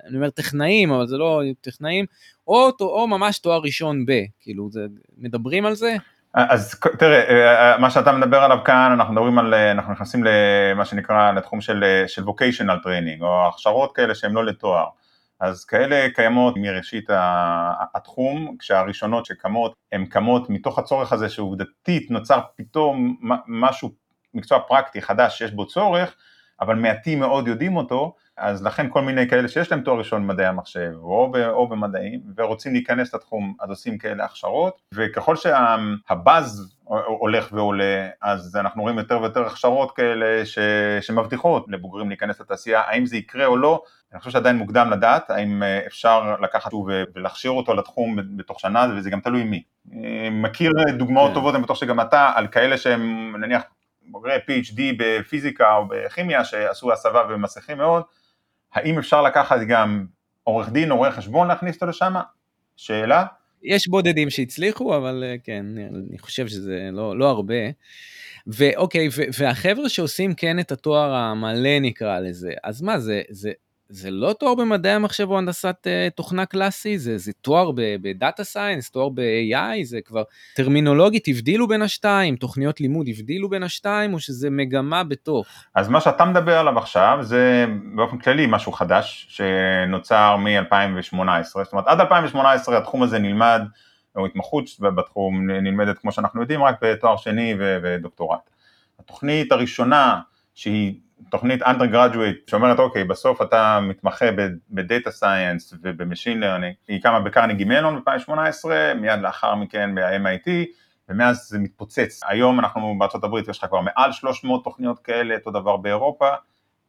אני 0.08 0.16
אומר 0.16 0.30
טכנאים, 0.30 0.92
אבל 0.92 1.08
זה 1.08 1.18
לא 1.18 1.42
טכנאים, 1.62 2.06
או, 2.48 2.70
או 2.82 3.08
ממש 3.08 3.40
תואר 3.40 3.62
ראשון 3.62 4.06
ב, 4.06 4.12
כאילו, 4.40 4.70
זה, 4.72 4.86
מדברים 5.18 5.66
על 5.66 5.76
זה? 5.76 5.96
אז 6.34 6.76
תראה, 7.00 7.72
אה, 7.72 7.78
מה 7.78 7.90
שאתה 7.90 8.12
מדבר 8.12 8.38
עליו 8.44 8.58
כאן, 8.66 8.92
אנחנו 8.92 9.14
מדברים 9.14 9.40
על, 9.40 9.54
אה, 9.54 9.72
אנחנו 9.72 9.94
נכנסים 9.94 10.24
למה 10.24 10.86
שנקרא 10.86 11.32
לתחום 11.32 11.62
של, 11.62 11.84
אה, 11.84 12.08
של 12.08 12.24
vocational 12.24 12.86
training, 12.86 13.22
או 13.22 13.48
הכשרות 13.48 13.96
כאלה 13.96 14.16
שהן 14.16 14.32
לא 14.32 14.46
לתואר. 14.46 14.86
אז 15.40 15.66
כאלה 15.66 16.08
קיימות 16.16 16.54
מראשית 16.58 17.10
התחום, 17.94 18.56
כשהראשונות 18.60 19.26
שקמות, 19.26 19.74
הן 19.92 20.06
קמות 20.06 20.50
מתוך 20.50 20.80
הצורך 20.80 21.14
הזה 21.14 21.30
שעובדתית 21.30 22.12
נוצר 22.12 22.40
פתאום 22.56 23.18
משהו, 23.48 23.90
מקצוע 24.34 24.60
פרקטי 24.68 25.02
חדש 25.02 25.38
שיש 25.38 25.52
בו 25.52 25.68
צורך, 25.68 26.16
אבל 26.62 26.76
מעטים 26.76 27.20
מאוד 27.20 27.48
יודעים 27.48 27.78
אותו, 27.78 28.16
אז 28.38 28.64
לכן 28.64 28.90
כל 28.90 29.02
מיני 29.02 29.30
כאלה 29.30 29.48
שיש 29.48 29.72
להם 29.72 29.82
תואר 29.82 29.98
ראשון 29.98 30.28
במדעי 30.28 30.46
המחשב 30.46 30.92
או, 30.96 31.32
ב, 31.32 31.36
או 31.36 31.68
במדעים 31.68 32.22
ורוצים 32.38 32.74
להיכנס 32.74 33.14
לתחום 33.14 33.54
אז 33.60 33.70
עושים 33.70 33.98
כאלה 33.98 34.26
הכשרות 34.26 34.82
וככל 34.94 35.36
שהבאז 35.36 36.76
הולך 37.20 37.50
ועולה 37.52 38.10
אז 38.22 38.56
אנחנו 38.56 38.82
רואים 38.82 38.98
יותר 38.98 39.22
ויותר 39.22 39.46
הכשרות 39.46 39.92
כאלה 39.92 40.46
ש, 40.46 40.60
שמבטיחות 41.02 41.66
לבוגרים 41.68 42.10
להיכנס 42.10 42.42
לתעשייה 42.42 42.82
האם 42.82 43.06
זה 43.06 43.18
יקרה 43.18 43.46
או 43.46 43.58
לא 43.58 43.84
אני 44.12 44.20
חושב 44.20 44.32
שעדיין 44.32 44.58
מוקדם 44.58 44.90
לדעת 44.92 45.30
האם 45.30 45.64
אה, 45.64 45.82
אפשר 45.88 46.36
לקחת 46.42 46.72
ולהכשיר 47.16 47.52
אותו 47.52 47.74
לתחום 47.74 48.18
בתוך 48.36 48.60
שנה 48.60 48.88
וזה 48.98 49.10
גם 49.10 49.20
תלוי 49.20 49.44
מי 49.44 49.64
מכיר 50.32 50.72
דוגמאות 50.98 51.30
כן. 51.30 51.34
טובות 51.34 51.56
בתוך 51.62 51.78
שגם 51.78 52.02
אתה 52.02 52.32
על 52.36 52.48
כאלה 52.48 52.78
שהם 52.78 53.36
נניח 53.40 53.64
בוגרי 54.06 54.36
PhD 54.36 54.82
בפיזיקה 54.98 55.76
או 55.76 55.88
בכימיה 55.88 56.46
שעשו 56.46 56.94
הסבה 56.94 57.22
ומסכים 57.30 57.78
מאוד 57.78 58.04
האם 58.74 58.98
אפשר 58.98 59.22
לקחת 59.22 59.60
גם 59.68 60.06
עורך 60.44 60.70
דין 60.70 60.92
או 60.92 60.98
רואה 60.98 61.12
חשבון 61.12 61.48
להכניס 61.48 61.76
אותו 61.76 61.86
לשם? 61.86 62.14
שאלה. 62.78 63.26
יש 63.64 63.88
בודדים 63.88 64.30
שהצליחו, 64.30 64.98
אבל 64.98 65.24
אה, 65.28 65.36
כן, 65.44 65.66
אני 66.10 66.20
חושב 66.20 66.48
שזה 66.48 66.90
לא, 66.92 67.18
לא 67.18 67.30
הרבה. 67.30 67.56
ואוקיי, 68.48 69.10
והחבר'ה 69.40 69.90
שעושים 69.90 70.34
כן 70.34 70.60
את 70.60 70.72
התואר 70.72 71.14
המלא 71.14 71.80
נקרא 71.82 72.20
לזה, 72.20 72.54
אז 72.64 72.82
מה 72.82 73.00
זה, 73.00 73.22
זה, 73.30 73.52
זה 73.94 74.12
לא 74.12 74.34
תואר 74.40 74.56
במדעי 74.56 74.92
המחשב 74.92 75.30
או 75.30 75.38
הנדסת 75.38 75.88
uh, 75.88 76.16
תוכנה 76.16 76.46
קלאסי, 76.46 76.98
זה, 76.98 77.18
זה 77.18 77.32
תואר 77.42 77.72
בדאטה 77.76 78.44
סיינס, 78.44 78.92
תואר 78.92 79.10
ב-AI, 79.10 79.84
זה 79.84 80.00
כבר 80.06 80.24
טרמינולוגית 80.56 81.28
הבדילו 81.28 81.68
בין 81.68 81.82
השתיים, 81.82 82.36
תוכניות 82.36 82.82
לימוד 82.82 83.08
הבדילו 83.10 83.50
בין 83.50 83.64
השתיים, 83.64 84.14
או 84.14 84.20
שזה 84.20 84.50
מגמה 84.50 85.04
בתוך? 85.04 85.48
אז 85.76 85.90
מה 85.90 86.02
שאתה 86.02 86.26
מדבר 86.26 86.58
עליו 86.58 86.78
עכשיו 86.78 87.18
זה 87.22 87.66
באופן 87.96 88.18
כללי 88.18 88.46
משהו 88.50 88.72
חדש 88.72 89.28
שנוצר 89.30 90.38
מ-2018, 90.38 91.18
זאת 91.54 91.74
אומרת 91.74 91.88
עד 91.88 92.00
2018 92.00 92.78
התחום 92.78 93.04
הזה 93.04 93.20
נלמד, 93.20 93.62
או 94.16 94.26
התמחות 94.26 94.66
בתחום 94.80 95.52
נלמדת 95.52 95.98
כמו 95.98 96.12
שאנחנו 96.12 96.42
יודעים 96.42 96.64
רק 96.64 96.76
בתואר 96.82 97.18
שני 97.18 97.56
ודוקטורט. 97.60 98.50
התוכנית 99.00 99.52
הראשונה 99.52 100.20
שהיא 100.54 100.94
תוכנית 101.32 101.62
undergraduate 101.62 102.50
שאומרת 102.50 102.80
אוקיי 102.80 103.04
בסוף 103.04 103.42
אתה 103.42 103.80
מתמחה 103.82 104.26
ב 104.70 104.78
data 104.78 105.12
science 105.12 105.74
וב 105.82 105.95
machine 105.95 106.40
learning, 106.40 106.76
היא 106.88 107.02
קמה 107.02 107.20
בקרנגי 107.20 107.64
מלון 107.66 108.04
ב-2018, 108.06 108.66
מיד 108.96 109.20
לאחר 109.22 109.56
מכן 109.56 109.96
ב-MIT 109.96 110.50
ומאז 111.10 111.48
זה 111.50 111.60
מתפוצץ. 111.60 112.22
היום 112.28 112.60
אנחנו 112.60 112.96
בארצות 113.00 113.24
הברית 113.24 113.48
יש 113.48 113.58
לך 113.58 113.66
כבר 113.66 113.82
מעל 113.82 114.12
300 114.12 114.64
תוכניות 114.64 115.00
כאלה, 115.00 115.36
אותו 115.36 115.52
דבר 115.52 115.78
באירופה, 115.78 116.30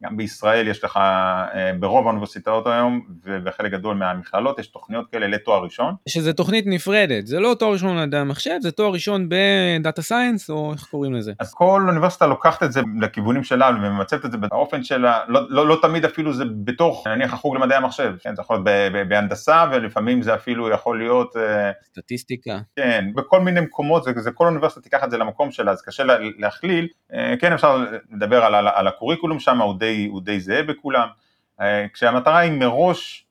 גם 0.02 0.16
בישראל 0.16 0.68
יש 0.68 0.84
לך 0.84 0.96
אה, 0.96 1.70
ברוב 1.80 2.06
האוניברסיטאות 2.06 2.66
היום 2.66 3.00
ובחלק 3.24 3.72
גדול 3.72 3.96
מהמכללות 3.96 4.58
יש 4.58 4.66
תוכניות 4.66 5.06
כאלה 5.12 5.26
לתואר 5.26 5.64
ראשון. 5.64 5.94
שזה 6.08 6.32
תוכנית 6.32 6.64
נפרדת, 6.66 7.26
זה 7.26 7.40
לא 7.40 7.56
תואר 7.58 7.72
ראשון 7.72 7.96
במדעי 7.96 8.20
המחשב, 8.20 8.58
זה 8.62 8.70
תואר 8.70 8.92
ראשון 8.92 9.28
בדאטה 9.28 10.02
סיינס 10.02 10.50
או 10.50 10.72
איך 10.72 10.84
קוראים 10.84 11.14
לזה. 11.14 11.32
אז 11.38 11.54
כל 11.54 11.86
אוניברסיטה 11.88 12.26
לוקחת 12.26 12.62
את 12.62 12.72
זה 12.72 12.80
לכיוונים 13.00 13.44
שלה 13.44 13.68
וממצבת 13.68 14.24
את 14.24 14.32
זה 14.32 14.38
באופן 14.38 14.84
שלה, 14.84 15.20
לא, 15.28 15.40
לא, 15.48 15.66
לא 15.66 15.78
תמיד 15.82 16.04
אפילו 16.04 16.32
זה 16.32 16.44
בתוך 16.64 17.06
נניח 17.06 17.32
החוג 17.32 17.56
למדעי 17.56 17.76
המחשב, 17.76 18.14
כן, 18.20 18.36
זה 18.36 18.42
יכול 18.42 18.62
להיות 18.66 19.08
בהנדסה 19.08 19.64
ולפעמים 19.72 20.22
זה 20.22 20.34
אפילו 20.34 20.70
יכול 20.70 20.98
להיות... 20.98 21.36
אה, 21.36 21.70
סטטיסטיקה. 21.84 22.58
כן, 22.76 23.10
בכל 23.14 23.40
מיני 23.40 23.60
מקומות, 23.60 24.04
זה, 24.04 24.12
זה 24.16 24.30
כל 24.30 24.46
אוניברסיטה 24.46 24.80
תיקח 24.80 25.04
את 25.04 25.10
זה 25.10 25.18
למקום 25.18 25.50
שלה, 25.50 25.72
אז 25.72 25.82
קשה 25.82 26.04
לה, 26.04 26.14
להכליל, 26.38 26.88
אה, 27.14 27.34
כן 27.40 27.52
אפשר 27.52 27.84
לדבר 28.12 28.44
על, 28.44 28.54
על, 28.54 28.68
על 28.74 28.88
הקוריקולום 28.88 29.40
שם, 29.40 29.60
הוא 29.60 29.74
די, 29.84 30.08
הוא 30.10 30.20
די 30.22 30.40
זהה 30.40 30.62
בכולם, 30.62 31.08
אה, 31.60 31.86
כשהמטרה 31.92 32.38
היא 32.38 32.52
מראש 32.52 33.26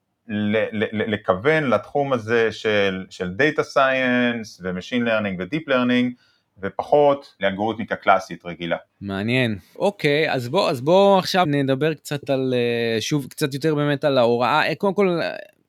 לכוון 1.08 1.64
לתחום 1.64 2.14
הזה 2.14 2.52
של, 2.52 3.06
של 3.10 3.32
Data 3.40 3.62
Science 3.62 4.62
ו-Machine 4.62 5.08
Learning 5.08 5.36
ו-Deep 5.40 5.70
Learning, 5.70 6.14
ופחות 6.62 7.36
לאלגוריתמיקה 7.40 7.96
קלאסית 7.96 8.46
רגילה. 8.46 8.78
מעניין. 9.02 9.58
אוקיי, 9.76 10.32
אז 10.32 10.50
בוא, 10.50 10.70
אז 10.70 10.82
בוא 10.82 11.20
עכשיו 11.20 11.46
נדבר 11.46 11.94
קצת 11.94 12.30
על, 12.30 12.54
אה, 12.54 13.02
שוב, 13.02 13.28
קצת 13.28 13.54
יותר 13.54 13.76
באמת 13.76 14.04
על 14.04 14.18
ההוראה. 14.18 14.68
אה, 14.70 14.76
קודם 14.76 14.94
כל, 14.94 15.20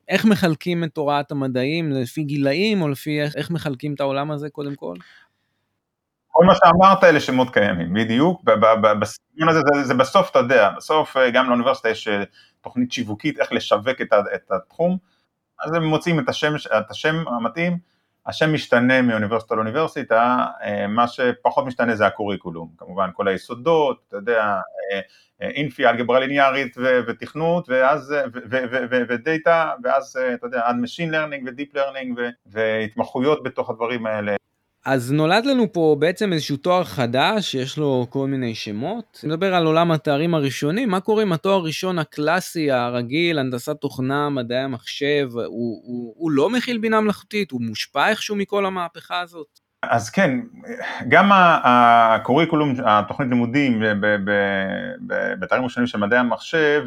איך 0.09 0.25
מחלקים 0.25 0.85
את 0.85 0.97
הוראת 0.97 1.31
המדעים, 1.31 1.93
לפי 1.93 2.23
גילאים, 2.23 2.83
או 2.83 2.89
לפי 2.89 3.23
איך, 3.23 3.37
איך 3.37 3.51
מחלקים 3.51 3.95
את 3.95 4.01
העולם 4.01 4.31
הזה 4.31 4.51
קודם 4.51 4.75
כל? 4.75 4.95
כל 6.37 6.45
מה 6.45 6.55
שאמרת 6.55 7.05
אלה 7.05 7.21
שמות 7.21 7.51
קיימים, 7.51 7.95
בדיוק, 7.95 8.43
בסגנון 9.01 9.49
הזה 9.49 9.61
זה, 9.83 9.95
בסוף 9.95 10.31
אתה 10.31 10.39
יודע, 10.39 10.71
בסוף 10.77 11.17
אה, 11.17 11.31
גם 11.31 11.49
לאוניברסיטה 11.49 11.89
יש 11.89 12.09
תוכנית 12.61 12.93
שיווקית 12.93 13.41
איך 13.41 13.53
לשווק 13.53 14.01
את, 14.01 14.51
התחום, 14.51 14.97
אז 15.65 15.75
הם 15.75 15.85
מוצאים 15.85 16.19
את 16.19 16.29
השם, 16.29 16.55
את 16.79 16.91
השם 16.91 17.29
המתאים, 17.29 17.79
השם 18.27 18.53
משתנה 18.53 19.03
מאוניברסיטה 19.03 19.55
לאוניברסיטה, 19.55 20.47
אה, 20.63 20.87
מה 20.87 21.09
שפחות 21.09 21.67
משתנה 21.67 21.97
זה 21.97 22.07
הקוריקולום, 22.07 22.69
כמובן 22.79 23.11
כל 23.13 23.29
היסודות, 23.29 24.05
אתה 24.09 24.17
יודע, 24.17 24.41
אה, 24.43 25.01
אה, 25.43 25.49
אינפי, 25.49 25.87
אלגברה 25.87 26.21
ליניארית 26.21 26.77
ותכנות, 27.07 27.69
ואז, 27.69 28.15
ודאטה, 29.09 29.73
ואז, 29.83 30.19
אתה 30.35 30.47
יודע, 30.47 30.61
עד 30.65 30.77
Machine 30.77 31.11
Learning 31.13 31.45
ו-Deep 31.47 31.77
Learning 31.77 32.21
והתמחויות 32.47 33.43
בתוך 33.43 33.71
הדברים 33.71 34.07
האלה. 34.07 34.37
אז 34.85 35.13
נולד 35.13 35.47
לנו 35.47 35.73
פה 35.73 35.97
בעצם 35.99 36.33
איזשהו 36.33 36.57
תואר 36.57 36.85
חדש, 36.85 37.51
שיש 37.51 37.79
לו 37.79 38.07
כל 38.11 38.27
מיני 38.27 38.55
שמות. 38.55 39.21
נדבר 39.25 39.55
על 39.55 39.67
עולם 39.67 39.91
התארים 39.91 40.35
הראשונים, 40.35 40.89
מה 40.89 41.01
קורה 41.01 41.23
עם 41.23 41.33
התואר 41.33 41.55
הראשון 41.55 41.99
הקלאסי, 41.99 42.71
הרגיל, 42.71 43.39
הנדסת 43.39 43.77
תוכנה, 43.81 44.31
מדעי 44.31 44.59
המחשב, 44.59 45.29
הוא, 45.35 45.45
הוא, 45.85 46.15
הוא 46.17 46.31
לא 46.31 46.51
מכיל 46.51 46.79
בינה 46.79 47.01
מלאכותית, 47.01 47.51
הוא 47.51 47.61
מושפע 47.61 48.09
איכשהו 48.09 48.37
מכל 48.37 48.67
המהפכה 48.67 49.21
הזאת? 49.21 49.64
אז 49.89 50.11
כן, 50.11 50.41
גם 51.09 51.31
הקוריקולום, 51.35 52.75
התוכנית 52.85 53.29
לימודים 53.29 53.83
בתארים 55.39 55.65
ראשונים 55.65 55.87
של 55.87 55.99
מדעי 55.99 56.19
המחשב 56.19 56.85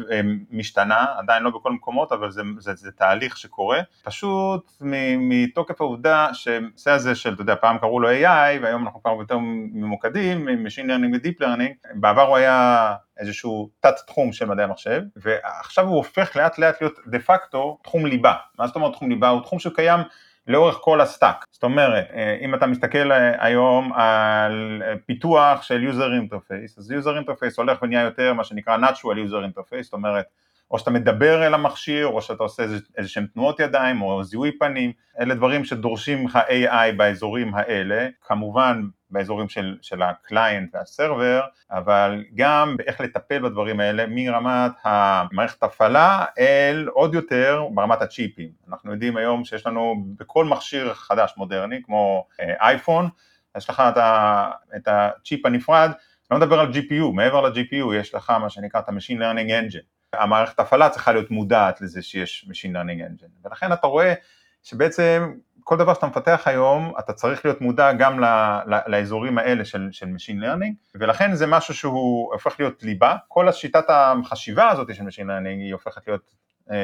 משתנה, 0.50 1.06
עדיין 1.18 1.42
לא 1.42 1.50
בכל 1.50 1.72
מקומות, 1.72 2.12
אבל 2.12 2.30
זה, 2.30 2.42
זה, 2.58 2.74
זה 2.74 2.90
תהליך 2.92 3.36
שקורה, 3.36 3.80
פשוט 4.04 4.72
מתוקף 5.18 5.80
העובדה 5.80 6.28
שהנושא 6.32 6.90
הזה 6.90 7.14
של, 7.14 7.34
אתה 7.34 7.42
יודע, 7.42 7.54
פעם 7.54 7.78
קראו 7.78 8.00
לו 8.00 8.10
AI, 8.10 8.62
והיום 8.62 8.84
אנחנו 8.84 9.02
כבר 9.02 9.16
יותר 9.20 9.38
ממוקדים, 9.72 10.48
עם 10.48 10.66
Machine 10.66 10.88
Learning 10.88 11.16
ו-Deep 11.16 11.42
Learning, 11.42 11.90
בעבר 11.94 12.22
הוא 12.22 12.36
היה 12.36 12.94
איזשהו 13.18 13.70
תת 13.80 13.94
תחום 14.06 14.32
של 14.32 14.44
מדעי 14.44 14.64
המחשב, 14.64 15.02
ועכשיו 15.16 15.86
הוא 15.86 15.96
הופך 15.96 16.36
לאט 16.36 16.58
לאט 16.58 16.80
להיות 16.80 16.98
דה 17.06 17.18
פקטו 17.18 17.78
תחום 17.82 18.06
ליבה. 18.06 18.34
מה 18.58 18.66
זאת 18.66 18.76
אומרת 18.76 18.92
תחום 18.92 19.10
ליבה? 19.10 19.28
הוא 19.28 19.42
תחום 19.42 19.58
שקיים 19.58 20.00
לאורך 20.48 20.78
כל 20.80 21.00
ה 21.00 21.06
stack. 21.06 21.44
זאת 21.50 21.62
אומרת, 21.62 22.06
אה, 22.14 22.38
אם 22.40 22.54
אתה 22.54 22.66
מסתכל 22.66 23.12
אה, 23.12 23.44
היום 23.44 23.92
על 23.92 24.82
אה, 24.86 24.94
פיתוח 25.06 25.62
של 25.62 25.90
user 25.90 26.32
interface, 26.32 26.78
אז 26.78 26.92
user 26.92 27.24
interface 27.24 27.54
הולך 27.56 27.82
ונהיה 27.82 28.02
יותר 28.02 28.34
מה 28.34 28.44
שנקרא 28.44 28.76
natural 28.76 29.30
user 29.30 29.58
interface, 29.58 29.82
זאת 29.82 29.92
אומרת, 29.92 30.24
או 30.70 30.78
שאתה 30.78 30.90
מדבר 30.90 31.46
אל 31.46 31.54
המכשיר, 31.54 32.06
או 32.06 32.22
שאתה 32.22 32.42
עושה 32.42 32.62
איזה 32.96 33.08
שהם 33.08 33.26
תנועות 33.34 33.60
ידיים, 33.60 34.02
או 34.02 34.24
זיהוי 34.24 34.58
פנים, 34.58 34.92
אלה 35.20 35.34
דברים 35.34 35.64
שדורשים 35.64 36.26
לך 36.26 36.38
AI 36.48 36.92
באזורים 36.96 37.54
האלה, 37.54 38.08
כמובן 38.26 38.82
באזורים 39.10 39.48
של, 39.48 39.76
של 39.82 40.02
הקליינט 40.02 40.74
והסרבר, 40.74 41.40
אבל 41.70 42.24
גם 42.34 42.76
באיך 42.76 43.00
לטפל 43.00 43.38
בדברים 43.38 43.80
האלה 43.80 44.04
מרמת 44.08 44.72
המערכת 44.84 45.62
הפעלה 45.62 46.24
אל 46.38 46.88
עוד 46.92 47.14
יותר 47.14 47.66
ברמת 47.74 48.02
הצ'יפים. 48.02 48.50
אנחנו 48.68 48.92
יודעים 48.92 49.16
היום 49.16 49.44
שיש 49.44 49.66
לנו 49.66 50.04
בכל 50.18 50.44
מכשיר 50.44 50.94
חדש 50.94 51.34
מודרני, 51.36 51.82
כמו 51.82 52.26
אייפון, 52.60 53.08
יש 53.56 53.70
לך 53.70 53.82
את, 53.88 53.96
ה, 53.96 54.50
את 54.76 54.88
הצ'יפ 54.88 55.46
הנפרד, 55.46 55.90
לא 56.30 56.36
מדבר 56.36 56.60
על 56.60 56.72
GPU, 56.72 57.12
מעבר 57.14 57.40
ל-GPU 57.40 57.94
יש 57.94 58.14
לך 58.14 58.30
מה 58.30 58.50
שנקרא 58.50 58.80
את 58.80 58.88
ה-Machine 58.88 59.18
Learning 59.18 59.48
Engine. 59.48 59.97
המערכת 60.12 60.60
הפעלה 60.60 60.90
צריכה 60.90 61.12
להיות 61.12 61.30
מודעת 61.30 61.80
לזה 61.80 62.02
שיש 62.02 62.48
Machine 62.50 62.72
Learning 62.72 63.22
Engine, 63.22 63.46
ולכן 63.46 63.72
אתה 63.72 63.86
רואה 63.86 64.14
שבעצם 64.62 65.32
כל 65.64 65.76
דבר 65.76 65.94
שאתה 65.94 66.06
מפתח 66.06 66.42
היום, 66.46 66.92
אתה 66.98 67.12
צריך 67.12 67.44
להיות 67.44 67.60
מודע 67.60 67.92
גם 67.92 68.20
ל, 68.20 68.24
ל, 68.66 68.78
לאזורים 68.86 69.38
האלה 69.38 69.64
של, 69.64 69.88
של 69.90 70.06
Machine 70.06 70.42
Learning, 70.42 70.74
ולכן 70.94 71.34
זה 71.34 71.46
משהו 71.46 71.74
שהוא 71.74 72.32
הופך 72.32 72.60
להיות 72.60 72.82
ליבה, 72.82 73.16
כל 73.28 73.48
השיטת 73.48 73.84
החשיבה 73.88 74.68
הזאת 74.68 74.94
של 74.94 75.02
Machine 75.02 75.26
Learning 75.26 75.58
היא 75.58 75.72
הופכת 75.72 76.06
להיות 76.06 76.34
אה, 76.70 76.76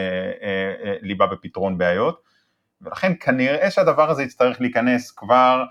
אה, 0.42 0.74
אה, 0.84 0.96
ליבה 1.00 1.26
בפתרון 1.26 1.78
בעיות, 1.78 2.22
ולכן 2.82 3.12
כנראה 3.20 3.70
שהדבר 3.70 4.10
הזה 4.10 4.22
יצטרך 4.22 4.60
להיכנס 4.60 5.10
כבר 5.10 5.64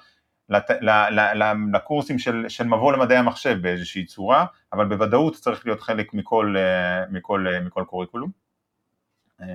לת, 0.50 0.72
ל, 0.82 0.90
ל, 0.90 1.44
ל, 1.44 1.54
לקורסים 1.74 2.20
של, 2.20 2.46
של 2.48 2.68
מבוא 2.68 2.94
למדעי 2.94 3.18
המחשב 3.18 3.62
באיזושהי 3.62 4.06
צורה, 4.06 4.46
אבל 4.74 4.86
בוודאות 4.86 5.36
צריך 5.36 5.66
להיות 5.66 5.82
חלק 5.82 6.14
מכל, 6.14 6.56
אה, 6.58 7.04
מכל, 7.12 7.46
אה, 7.54 7.60
מכל 7.60 7.84
קוריקולום. 7.88 8.30
אה, 9.42 9.48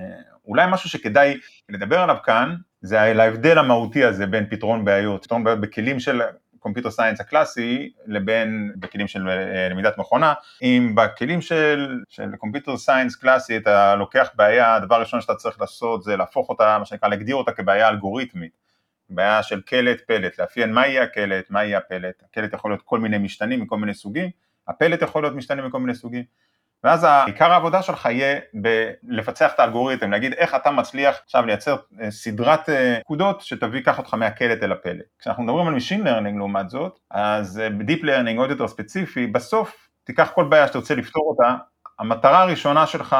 אולי 0.47 0.65
משהו 0.71 0.89
שכדאי 0.89 1.37
לדבר 1.69 1.99
עליו 1.99 2.17
כאן, 2.23 2.55
זה 2.81 3.01
ההבדל 3.01 3.57
המהותי 3.57 4.03
הזה 4.03 4.27
בין 4.27 4.45
פתרון 4.49 4.85
בעיות, 4.85 5.23
פתרון 5.23 5.43
בעיות 5.43 5.61
בכלים 5.61 5.99
של 5.99 6.21
computer 6.59 6.91
science 6.91 7.19
הקלאסי 7.19 7.91
לבין 8.05 8.71
בכלים 8.75 9.07
של 9.07 9.29
למידת 9.71 9.97
מכונה, 9.97 10.33
אם 10.61 10.93
בכלים 10.95 11.41
של, 11.41 11.99
של 12.09 12.35
computer 12.37 12.77
science 12.77 13.15
קלאסי 13.15 13.57
אתה 13.57 13.95
לוקח 13.95 14.29
בעיה, 14.35 14.75
הדבר 14.75 14.95
הראשון 14.95 15.21
שאתה 15.21 15.35
צריך 15.35 15.61
לעשות 15.61 16.03
זה 16.03 16.17
להפוך 16.17 16.49
אותה, 16.49 16.77
מה 16.79 16.85
שנקרא 16.85 17.09
להגדיר 17.09 17.35
אותה 17.35 17.51
כבעיה 17.51 17.89
אלגוריתמית, 17.89 18.51
בעיה 19.09 19.43
של 19.43 19.61
קלט 19.61 20.01
פלט, 20.01 20.39
לאפיין 20.39 20.73
מה 20.73 20.87
יהיה 20.87 21.03
הקלט, 21.03 21.49
מה 21.49 21.63
יהיה 21.63 21.77
הפלט, 21.77 22.23
הקלט 22.29 22.53
יכול 22.53 22.71
להיות 22.71 22.81
כל 22.85 22.99
מיני 22.99 23.17
משתנים 23.17 23.61
מכל 23.61 23.77
מיני 23.77 23.93
סוגים, 23.93 24.29
הפלט 24.67 25.01
יכול 25.01 25.23
להיות 25.23 25.35
משתנים 25.35 25.65
מכל 25.65 25.79
מיני 25.79 25.95
סוגים, 25.95 26.23
ואז 26.83 27.07
עיקר 27.25 27.51
העבודה 27.51 27.81
שלך 27.81 28.05
יהיה 28.05 28.39
בלפצח 28.53 29.53
את 29.53 29.59
האלגוריתם, 29.59 30.11
להגיד 30.11 30.33
איך 30.33 30.55
אתה 30.55 30.71
מצליח 30.71 31.19
עכשיו 31.23 31.45
לייצר 31.45 31.75
אה, 32.01 32.11
סדרת 32.11 32.69
אה, 32.69 32.97
נקודות 32.99 33.41
שתביא 33.41 33.81
ככה 33.81 33.97
אותך 33.97 34.13
מהקלט 34.13 34.63
אל 34.63 34.71
הפלט. 34.71 35.05
כשאנחנו 35.19 35.43
מדברים 35.43 35.67
על 35.67 35.75
Machine 35.75 36.05
Learning 36.05 36.37
לעומת 36.37 36.69
זאת, 36.69 36.99
אז 37.11 37.59
אה, 37.59 37.69
ב-Deep 37.69 38.03
Learning 38.03 38.37
עוד 38.37 38.49
יותר 38.49 38.67
ספציפי, 38.67 39.27
בסוף 39.27 39.89
תיקח 40.03 40.31
כל 40.35 40.43
בעיה 40.43 40.67
שתרצה 40.67 40.95
לפתור 40.95 41.23
אותה, 41.29 41.55
המטרה 41.99 42.41
הראשונה 42.41 42.87
שלך 42.87 43.15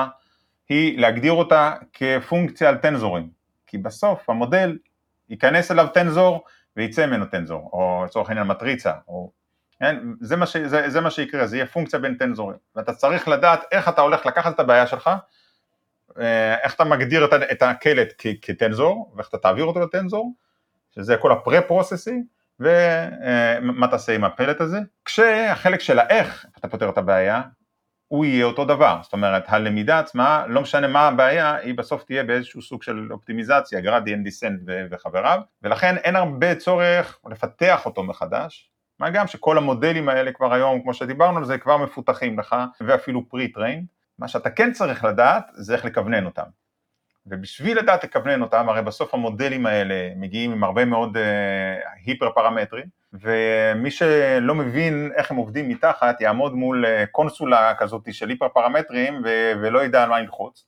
היא 0.69 0.99
להגדיר 0.99 1.31
אותה 1.31 1.73
כפונקציה 1.93 2.69
על 2.69 2.77
טנזורים, 2.77 3.29
כי 3.67 3.77
בסוף 3.77 4.29
המודל 4.29 4.77
ייכנס 5.29 5.71
אליו 5.71 5.87
טנזור 5.93 6.43
וייצא 6.75 7.05
ממנו 7.05 7.25
טנזור, 7.25 7.69
או 7.73 8.03
לצורך 8.05 8.29
העניין 8.29 8.47
מטריצה, 8.47 8.93
או 9.07 9.31
כן? 9.79 9.97
זה, 10.19 10.35
מה 10.35 10.45
ש, 10.45 10.57
זה, 10.57 10.89
זה 10.89 11.01
מה 11.01 11.11
שיקרה, 11.11 11.47
זה 11.47 11.57
יהיה 11.57 11.65
פונקציה 11.65 11.99
בין 11.99 12.15
טנזורים, 12.15 12.57
ואתה 12.75 12.93
צריך 12.93 13.27
לדעת 13.27 13.63
איך 13.71 13.89
אתה 13.89 14.01
הולך 14.01 14.25
לקחת 14.25 14.55
את 14.55 14.59
הבעיה 14.59 14.87
שלך, 14.87 15.09
אה, 16.19 16.55
איך 16.63 16.75
אתה 16.75 16.83
מגדיר 16.83 17.25
את, 17.25 17.29
את 17.51 17.61
הקלט 17.61 18.13
כ, 18.17 18.27
כטנזור, 18.41 19.13
ואיך 19.15 19.29
אתה 19.29 19.37
תעביר 19.37 19.65
אותו 19.65 19.79
לטנזור, 19.79 20.33
שזה 20.95 21.17
כל 21.17 21.31
ה 21.31 21.37
pre-processing, 21.37 22.23
ומה 22.59 23.87
תעשה 23.87 24.15
עם 24.15 24.23
הפלט 24.23 24.61
הזה, 24.61 24.79
כשהחלק 25.05 25.79
של 25.79 25.99
האיך 25.99 26.45
אתה 26.57 26.67
פותר 26.67 26.89
את 26.89 26.97
הבעיה, 26.97 27.41
הוא 28.09 28.25
יהיה 28.25 28.45
אותו 28.45 28.65
דבר, 28.65 28.99
זאת 29.03 29.13
אומרת 29.13 29.43
הלמידה 29.47 29.99
עצמה, 29.99 30.45
לא 30.47 30.61
משנה 30.61 30.87
מה 30.87 31.07
הבעיה, 31.07 31.55
היא 31.55 31.75
בסוף 31.75 32.03
תהיה 32.03 32.23
באיזשהו 32.23 32.61
סוג 32.61 32.83
של 32.83 33.07
אופטימיזציה, 33.11 33.79
gradient 33.79 34.23
descent 34.23 34.59
וחבריו, 34.91 35.41
ולכן 35.63 35.97
אין 35.97 36.15
הרבה 36.15 36.55
צורך 36.55 37.19
לפתח 37.29 37.85
אותו 37.85 38.03
מחדש, 38.03 38.71
מה 38.99 39.09
גם 39.09 39.27
שכל 39.27 39.57
המודלים 39.57 40.09
האלה 40.09 40.31
כבר 40.31 40.53
היום, 40.53 40.81
כמו 40.81 40.93
שדיברנו 40.93 41.37
על 41.37 41.45
זה, 41.45 41.57
כבר 41.57 41.77
מפותחים 41.77 42.39
לך, 42.39 42.55
ואפילו 42.81 43.29
pre-trained. 43.29 43.85
מה 44.19 44.27
שאתה 44.27 44.49
כן 44.49 44.71
צריך 44.71 45.03
לדעת, 45.03 45.51
זה 45.53 45.73
איך 45.73 45.85
לכוונן 45.85 46.25
אותם. 46.25 46.58
ובשביל 47.29 47.77
לדעת 47.77 48.03
לכוונן 48.03 48.41
אותם, 48.41 48.69
הרי 48.69 48.81
בסוף 48.81 49.13
המודלים 49.13 49.65
האלה 49.65 50.11
מגיעים 50.15 50.51
עם 50.51 50.63
הרבה 50.63 50.85
מאוד 50.85 51.17
uh, 51.17 51.19
hyper 52.05 52.31
פרמטרים, 52.35 52.85
ומי 53.13 53.91
שלא 53.91 54.55
מבין 54.55 55.11
איך 55.15 55.31
הם 55.31 55.37
עובדים 55.37 55.69
מתחת, 55.69 56.21
יעמוד 56.21 56.53
מול 56.53 56.85
uh, 56.85 57.07
קונסולה 57.11 57.73
כזאת 57.75 58.13
של 58.13 58.29
hyper 58.29 58.49
פרמטרים 58.49 59.21
ו- 59.25 59.51
ולא 59.61 59.83
ידע 59.83 60.03
על 60.03 60.09
מה 60.09 60.19
ללחוץ. 60.19 60.65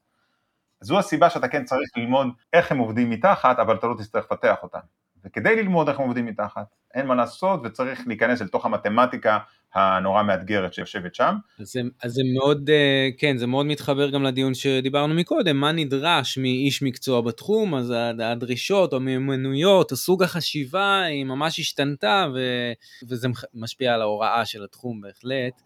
זו 0.82 1.00
הסיבה 1.00 1.30
שאתה 1.30 1.48
כן 1.48 1.64
צריך 1.64 1.90
ללמוד 1.98 2.28
איך 2.54 2.72
הם 2.72 2.78
עובדים 2.78 3.10
מתחת, 3.10 3.60
אבל 3.60 3.76
אתה 3.76 3.88
לא 3.88 3.96
תצטרך 3.98 4.26
לפתח 4.26 4.56
אותם. 4.64 4.80
וכדי 5.26 5.56
ללמוד 5.56 5.90
איך 5.90 6.00
עובדים 6.00 6.26
מתחת, 6.26 6.66
אין 6.94 7.06
מה 7.06 7.16
לעשות 7.16 7.60
וצריך 7.64 8.08
להיכנס 8.08 8.42
לתוך 8.42 8.66
המתמטיקה 8.66 9.38
הנורא 9.74 10.24
מאתגרת 10.24 10.74
שיושבת 10.74 11.16
שם. 11.16 11.36
אז 11.60 11.68
זה, 11.68 11.82
אז 12.04 12.12
זה 12.12 12.22
מאוד, 12.40 12.70
אה, 12.70 13.10
כן, 13.18 13.38
זה 13.38 13.48
מאוד 13.48 13.66
מתחבר 13.66 14.10
גם 14.10 14.24
לדיון 14.24 14.54
שדיברנו 14.54 15.14
מקודם, 15.14 15.58
מה 15.58 15.72
נדרש 15.72 16.38
מאיש 16.38 16.84
מקצוע 16.84 17.22
בתחום, 17.22 17.76
אז 17.76 17.94
הדרישות, 18.20 18.94
המיומנויות, 18.94 19.92
הסוג 19.92 20.24
החשיבה 20.24 21.02
היא 21.02 21.26
ממש 21.26 21.60
השתנתה, 21.60 22.26
ו, 22.36 22.40
וזה 23.10 23.28
משפיע 23.54 23.94
על 23.94 24.02
ההוראה 24.02 24.46
של 24.46 24.64
התחום 24.64 25.02
בהחלט. 25.02 25.62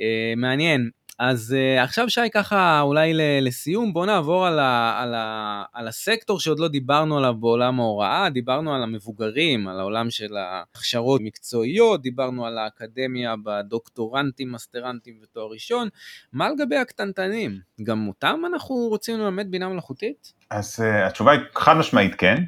אה, 0.00 0.34
מעניין. 0.36 0.90
אז 1.20 1.56
uh, 1.56 1.82
עכשיו 1.82 2.10
שי 2.10 2.30
ככה 2.34 2.80
אולי 2.80 3.12
לסיום 3.40 3.92
בוא 3.92 4.06
נעבור 4.06 4.46
על, 4.46 4.58
ה, 4.58 5.00
על, 5.02 5.14
ה, 5.14 5.62
על 5.72 5.88
הסקטור 5.88 6.40
שעוד 6.40 6.60
לא 6.60 6.68
דיברנו 6.68 7.18
עליו 7.18 7.34
בעולם 7.34 7.80
ההוראה, 7.80 8.30
דיברנו 8.30 8.74
על 8.74 8.82
המבוגרים, 8.82 9.68
על 9.68 9.80
העולם 9.80 10.10
של 10.10 10.36
ההכשרות 10.36 11.20
מקצועיות, 11.24 12.02
דיברנו 12.02 12.46
על 12.46 12.58
האקדמיה 12.58 13.34
בדוקטורנטים, 13.44 14.52
מסטרנטים 14.52 15.14
ותואר 15.22 15.46
ראשון, 15.52 15.88
מה 16.32 16.50
לגבי 16.50 16.76
הקטנטנים? 16.76 17.58
גם 17.82 18.08
אותם 18.08 18.40
אנחנו 18.52 18.74
רוצים 18.74 19.20
ללמד 19.20 19.50
בינה 19.50 19.68
מלאכותית? 19.68 20.32
אז 20.50 20.80
uh, 20.80 21.06
התשובה 21.06 21.32
היא 21.32 21.40
חד 21.54 21.76
משמעית 21.76 22.14
כן, 22.14 22.42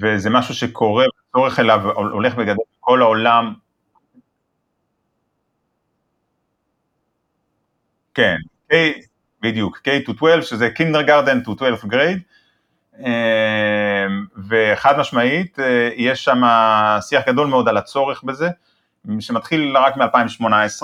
וזה 0.00 0.30
משהו 0.30 0.54
שקורה, 0.54 1.04
צורך 1.36 1.60
אליו 1.60 1.80
הולך 1.94 2.34
בגדול 2.34 2.64
כל 2.80 3.02
העולם 3.02 3.54
כן, 8.16 8.36
K, 8.72 8.74
בדיוק, 9.42 9.78
K-12, 9.78 10.42
שזה 10.42 10.68
kindergarten 10.78 11.46
to 11.46 11.54
12 11.56 11.90
grade, 11.90 12.20
אמ, 12.98 14.26
וחד 14.48 14.98
משמעית, 14.98 15.58
אה, 15.58 15.90
יש 15.96 16.24
שם 16.24 16.42
שיח 17.00 17.28
גדול 17.28 17.46
מאוד 17.46 17.68
על 17.68 17.76
הצורך 17.76 18.24
בזה, 18.24 18.48
שמתחיל 19.20 19.76
רק 19.76 19.96
מ-2018, 19.96 20.82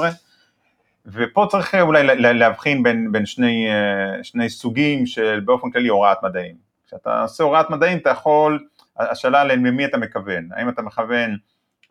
ופה 1.06 1.46
צריך 1.50 1.74
אולי 1.74 2.02
להבחין 2.16 2.82
בין, 2.82 3.12
בין 3.12 3.26
שני, 3.26 3.66
אה, 3.68 4.24
שני 4.24 4.48
סוגים 4.48 5.06
של 5.06 5.40
באופן 5.44 5.70
כללי 5.70 5.88
הוראת 5.88 6.18
מדעים. 6.22 6.54
כשאתה 6.86 7.22
עושה 7.22 7.44
הוראת 7.44 7.70
מדעים 7.70 7.98
אתה 7.98 8.10
יכול, 8.10 8.64
השאלה 8.98 9.44
למי 9.44 9.84
אתה 9.84 9.98
מכוון, 9.98 10.48
האם 10.56 10.68
אתה 10.68 10.82
מכוון 10.82 11.36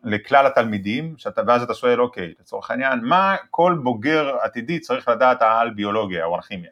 לכלל 0.04 0.46
התלמידים, 0.46 1.14
שאתה, 1.18 1.42
ואז 1.46 1.62
אתה 1.62 1.74
שואל, 1.74 2.00
אוקיי, 2.00 2.34
לצורך 2.40 2.70
העניין, 2.70 3.00
מה 3.02 3.36
כל 3.50 3.78
בוגר 3.82 4.36
עתידי 4.40 4.78
צריך 4.78 5.08
לדעת 5.08 5.42
על 5.42 5.70
ביולוגיה 5.70 6.24
או 6.24 6.34
על 6.34 6.40
כימיה? 6.40 6.70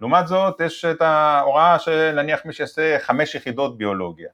לעומת 0.00 0.26
זאת, 0.26 0.60
יש 0.60 0.84
את 0.84 1.02
ההוראה 1.02 1.78
של 1.78 2.12
נניח 2.16 2.44
מי 2.44 2.52
שיעשה 2.52 2.98
חמש 2.98 3.34
יחידות 3.34 3.78
ביולוגיה, 3.78 4.28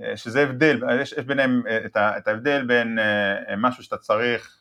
אה, 0.00 0.16
שזה 0.16 0.42
הבדל, 0.42 0.82
יש, 1.00 1.12
יש 1.12 1.24
ביניהם 1.24 1.62
אה, 1.68 1.76
את, 1.76 1.96
את 1.96 2.28
ההבדל 2.28 2.66
בין 2.66 2.98
אה, 2.98 3.56
משהו 3.56 3.82
שאתה 3.82 3.96
צריך 3.96 4.56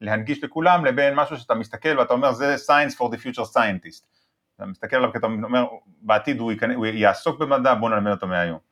להנגיש 0.00 0.44
לכולם 0.44 0.84
לבין 0.84 1.14
משהו 1.14 1.36
שאתה 1.36 1.54
מסתכל 1.54 1.98
ואתה 1.98 2.14
אומר 2.14 2.32
זה 2.32 2.54
science 2.54 2.94
for 2.94 3.14
the 3.14 3.16
future 3.16 3.56
scientist, 3.56 4.04
אתה 4.56 4.66
מסתכל 4.66 4.96
עליו 4.96 5.12
כי 5.12 5.18
אתה 5.18 5.26
אומר 5.26 5.64
בעתיד 5.86 6.40
הוא, 6.40 6.52
ייכנס, 6.52 6.76
הוא 6.76 6.86
יעסוק 6.86 7.38
במדע 7.38 7.74
בוא 7.74 7.90
נלמד 7.90 8.10
אותו 8.10 8.26
מהיום 8.26 8.69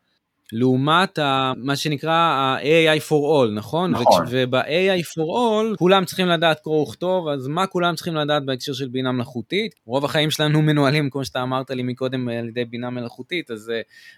לעומת 0.52 1.18
ה, 1.18 1.52
מה 1.56 1.76
שנקרא 1.76 2.12
ה-AI 2.12 3.00
for 3.08 3.46
all, 3.46 3.50
נכון? 3.54 3.90
נכון. 3.90 4.24
וב-AI 4.30 5.02
for 5.04 5.22
all 5.22 5.76
כולם 5.78 6.04
צריכים 6.04 6.26
לדעת 6.26 6.60
קרוא 6.60 6.88
וכתוב, 6.88 7.28
אז 7.28 7.46
מה 7.46 7.66
כולם 7.66 7.94
צריכים 7.94 8.14
לדעת 8.14 8.44
בהקשר 8.44 8.72
של 8.72 8.88
בינה 8.88 9.12
מלאכותית? 9.12 9.74
רוב 9.86 10.04
החיים 10.04 10.30
שלנו 10.30 10.62
מנוהלים, 10.62 11.10
כמו 11.10 11.24
שאתה 11.24 11.42
אמרת 11.42 11.70
לי 11.70 11.82
מקודם, 11.82 12.28
על 12.28 12.48
ידי 12.48 12.64
בינה 12.64 12.90
מלאכותית, 12.90 13.50
אז, 13.50 13.72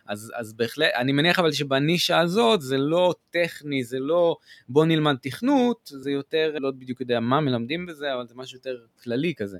אז, 0.08 0.32
אז 0.36 0.52
בהחלט, 0.52 0.88
אני 0.96 1.12
מניח 1.12 1.38
אבל 1.38 1.52
שבנישה 1.52 2.20
הזאת 2.20 2.60
זה 2.60 2.78
לא 2.78 3.14
טכני, 3.30 3.84
זה 3.84 3.98
לא 4.00 4.36
בוא 4.68 4.84
נלמד 4.86 5.16
תכנות, 5.22 5.90
זה 5.94 6.10
יותר, 6.10 6.54
לא 6.60 6.70
בדיוק 6.70 7.00
יודע 7.00 7.20
מה 7.20 7.40
מלמדים 7.40 7.86
בזה, 7.86 8.14
אבל 8.14 8.26
זה 8.26 8.34
משהו 8.36 8.56
יותר 8.58 8.76
כללי 9.02 9.34
כזה. 9.34 9.58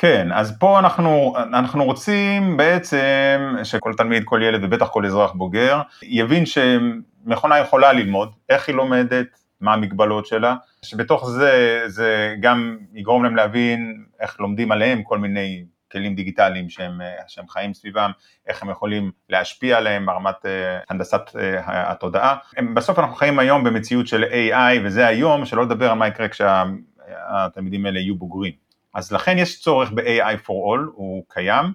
כן, 0.00 0.28
אז 0.32 0.58
פה 0.58 0.78
אנחנו, 0.78 1.34
אנחנו 1.36 1.84
רוצים 1.84 2.56
בעצם 2.56 3.56
שכל 3.64 3.92
תלמיד, 3.96 4.22
כל 4.24 4.40
ילד 4.42 4.64
ובטח 4.64 4.88
כל 4.88 5.06
אזרח 5.06 5.32
בוגר 5.32 5.80
יבין 6.02 6.44
שמכונה 6.46 7.58
יכולה 7.58 7.92
ללמוד, 7.92 8.32
איך 8.48 8.68
היא 8.68 8.76
לומדת, 8.76 9.26
מה 9.60 9.72
המגבלות 9.72 10.26
שלה, 10.26 10.56
שבתוך 10.82 11.30
זה, 11.30 11.82
זה 11.86 12.34
גם 12.40 12.78
יגרום 12.94 13.24
להם 13.24 13.36
להבין 13.36 14.04
איך 14.20 14.40
לומדים 14.40 14.72
עליהם 14.72 15.02
כל 15.02 15.18
מיני 15.18 15.64
כלים 15.92 16.14
דיגיטליים 16.14 16.70
שהם, 16.70 17.00
שהם 17.26 17.48
חיים 17.48 17.74
סביבם, 17.74 18.10
איך 18.46 18.62
הם 18.62 18.70
יכולים 18.70 19.10
להשפיע 19.28 19.76
עליהם 19.76 20.06
ברמת 20.06 20.44
uh, 20.44 20.48
הנדסת 20.90 21.28
uh, 21.28 21.36
התודעה. 21.66 22.36
הם, 22.56 22.74
בסוף 22.74 22.98
אנחנו 22.98 23.14
חיים 23.14 23.38
היום 23.38 23.64
במציאות 23.64 24.06
של 24.06 24.24
AI 24.24 24.80
וזה 24.84 25.06
היום, 25.06 25.44
שלא 25.44 25.62
לדבר 25.62 25.90
על 25.90 25.98
מה 25.98 26.08
יקרה 26.08 26.28
כשהתלמידים 26.28 27.86
האלה 27.86 28.00
יהיו 28.00 28.14
בוגרים. 28.14 28.69
אז 28.94 29.12
לכן 29.12 29.38
יש 29.38 29.60
צורך 29.60 29.90
ב-AI 29.92 30.46
for 30.46 30.48
all, 30.48 30.90
הוא 30.92 31.24
קיים, 31.28 31.66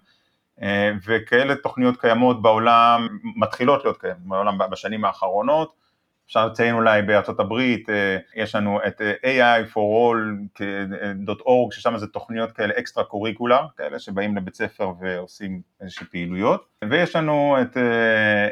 אה, 0.61 0.91
וכאלה 1.05 1.55
תוכניות 1.55 2.01
קיימות 2.01 2.41
בעולם, 2.41 3.07
מתחילות 3.35 3.83
להיות 3.83 4.01
קיימות 4.01 4.21
בעולם 4.25 4.57
בשנים 4.71 5.05
האחרונות, 5.05 5.73
אפשר 6.27 6.45
לציין 6.47 6.75
אולי 6.75 7.01
בארצות 7.01 7.39
הברית, 7.39 7.89
אה, 7.89 8.17
יש 8.35 8.55
לנו 8.55 8.79
את 8.87 9.01
אה, 9.01 9.13
AI 9.63 9.67
for 9.73 10.13
all.org, 10.13 11.71
ששם 11.71 11.97
זה 11.97 12.07
תוכניות 12.07 12.51
כאלה 12.51 12.73
אקסטרה 12.79 13.03
קוריקולר, 13.03 13.65
כאלה 13.77 13.99
שבאים 13.99 14.37
לבית 14.37 14.55
ספר 14.55 14.91
ועושים 14.99 15.61
איזושהי 15.81 16.05
פעילויות, 16.07 16.65
ויש 16.89 17.15
לנו 17.15 17.57
את 17.61 17.77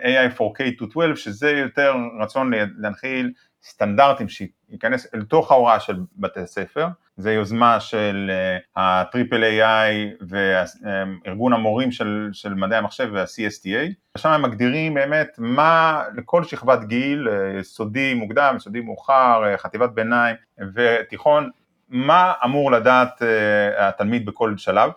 AI 0.03 0.37
for 0.37 0.43
K-12, 0.57 1.15
שזה 1.15 1.51
יותר 1.51 1.95
רצון 2.21 2.51
להנחיל 2.77 3.31
סטנדרטים 3.63 4.27
שייכנס 4.29 5.07
אל 5.15 5.23
תוך 5.23 5.51
ההוראה 5.51 5.79
של 5.79 5.99
בתי 6.17 6.39
הספר, 6.39 6.87
זה 7.17 7.33
יוזמה 7.33 7.79
של 7.79 8.31
ה-Triple 8.75 9.43
AI 9.59 10.23
וארגון 10.27 11.53
המורים 11.53 11.91
של, 11.91 12.29
של 12.33 12.53
מדעי 12.53 12.77
המחשב 12.77 13.09
וה-CSTA, 13.13 14.17
שם 14.17 14.29
הם 14.29 14.41
מגדירים 14.41 14.93
באמת 14.93 15.35
מה 15.37 16.03
לכל 16.15 16.43
שכבת 16.43 16.83
גיל, 16.83 17.27
יסודי 17.59 18.13
מוקדם, 18.13 18.53
יסודי 18.57 18.81
מאוחר, 18.81 19.57
חטיבת 19.57 19.89
ביניים 19.89 20.35
ותיכון, 20.73 21.49
מה 21.89 22.33
אמור 22.45 22.71
לדעת 22.71 23.21
אה, 23.21 23.87
התלמיד 23.87 24.25
בכל 24.25 24.57
שלב, 24.57 24.91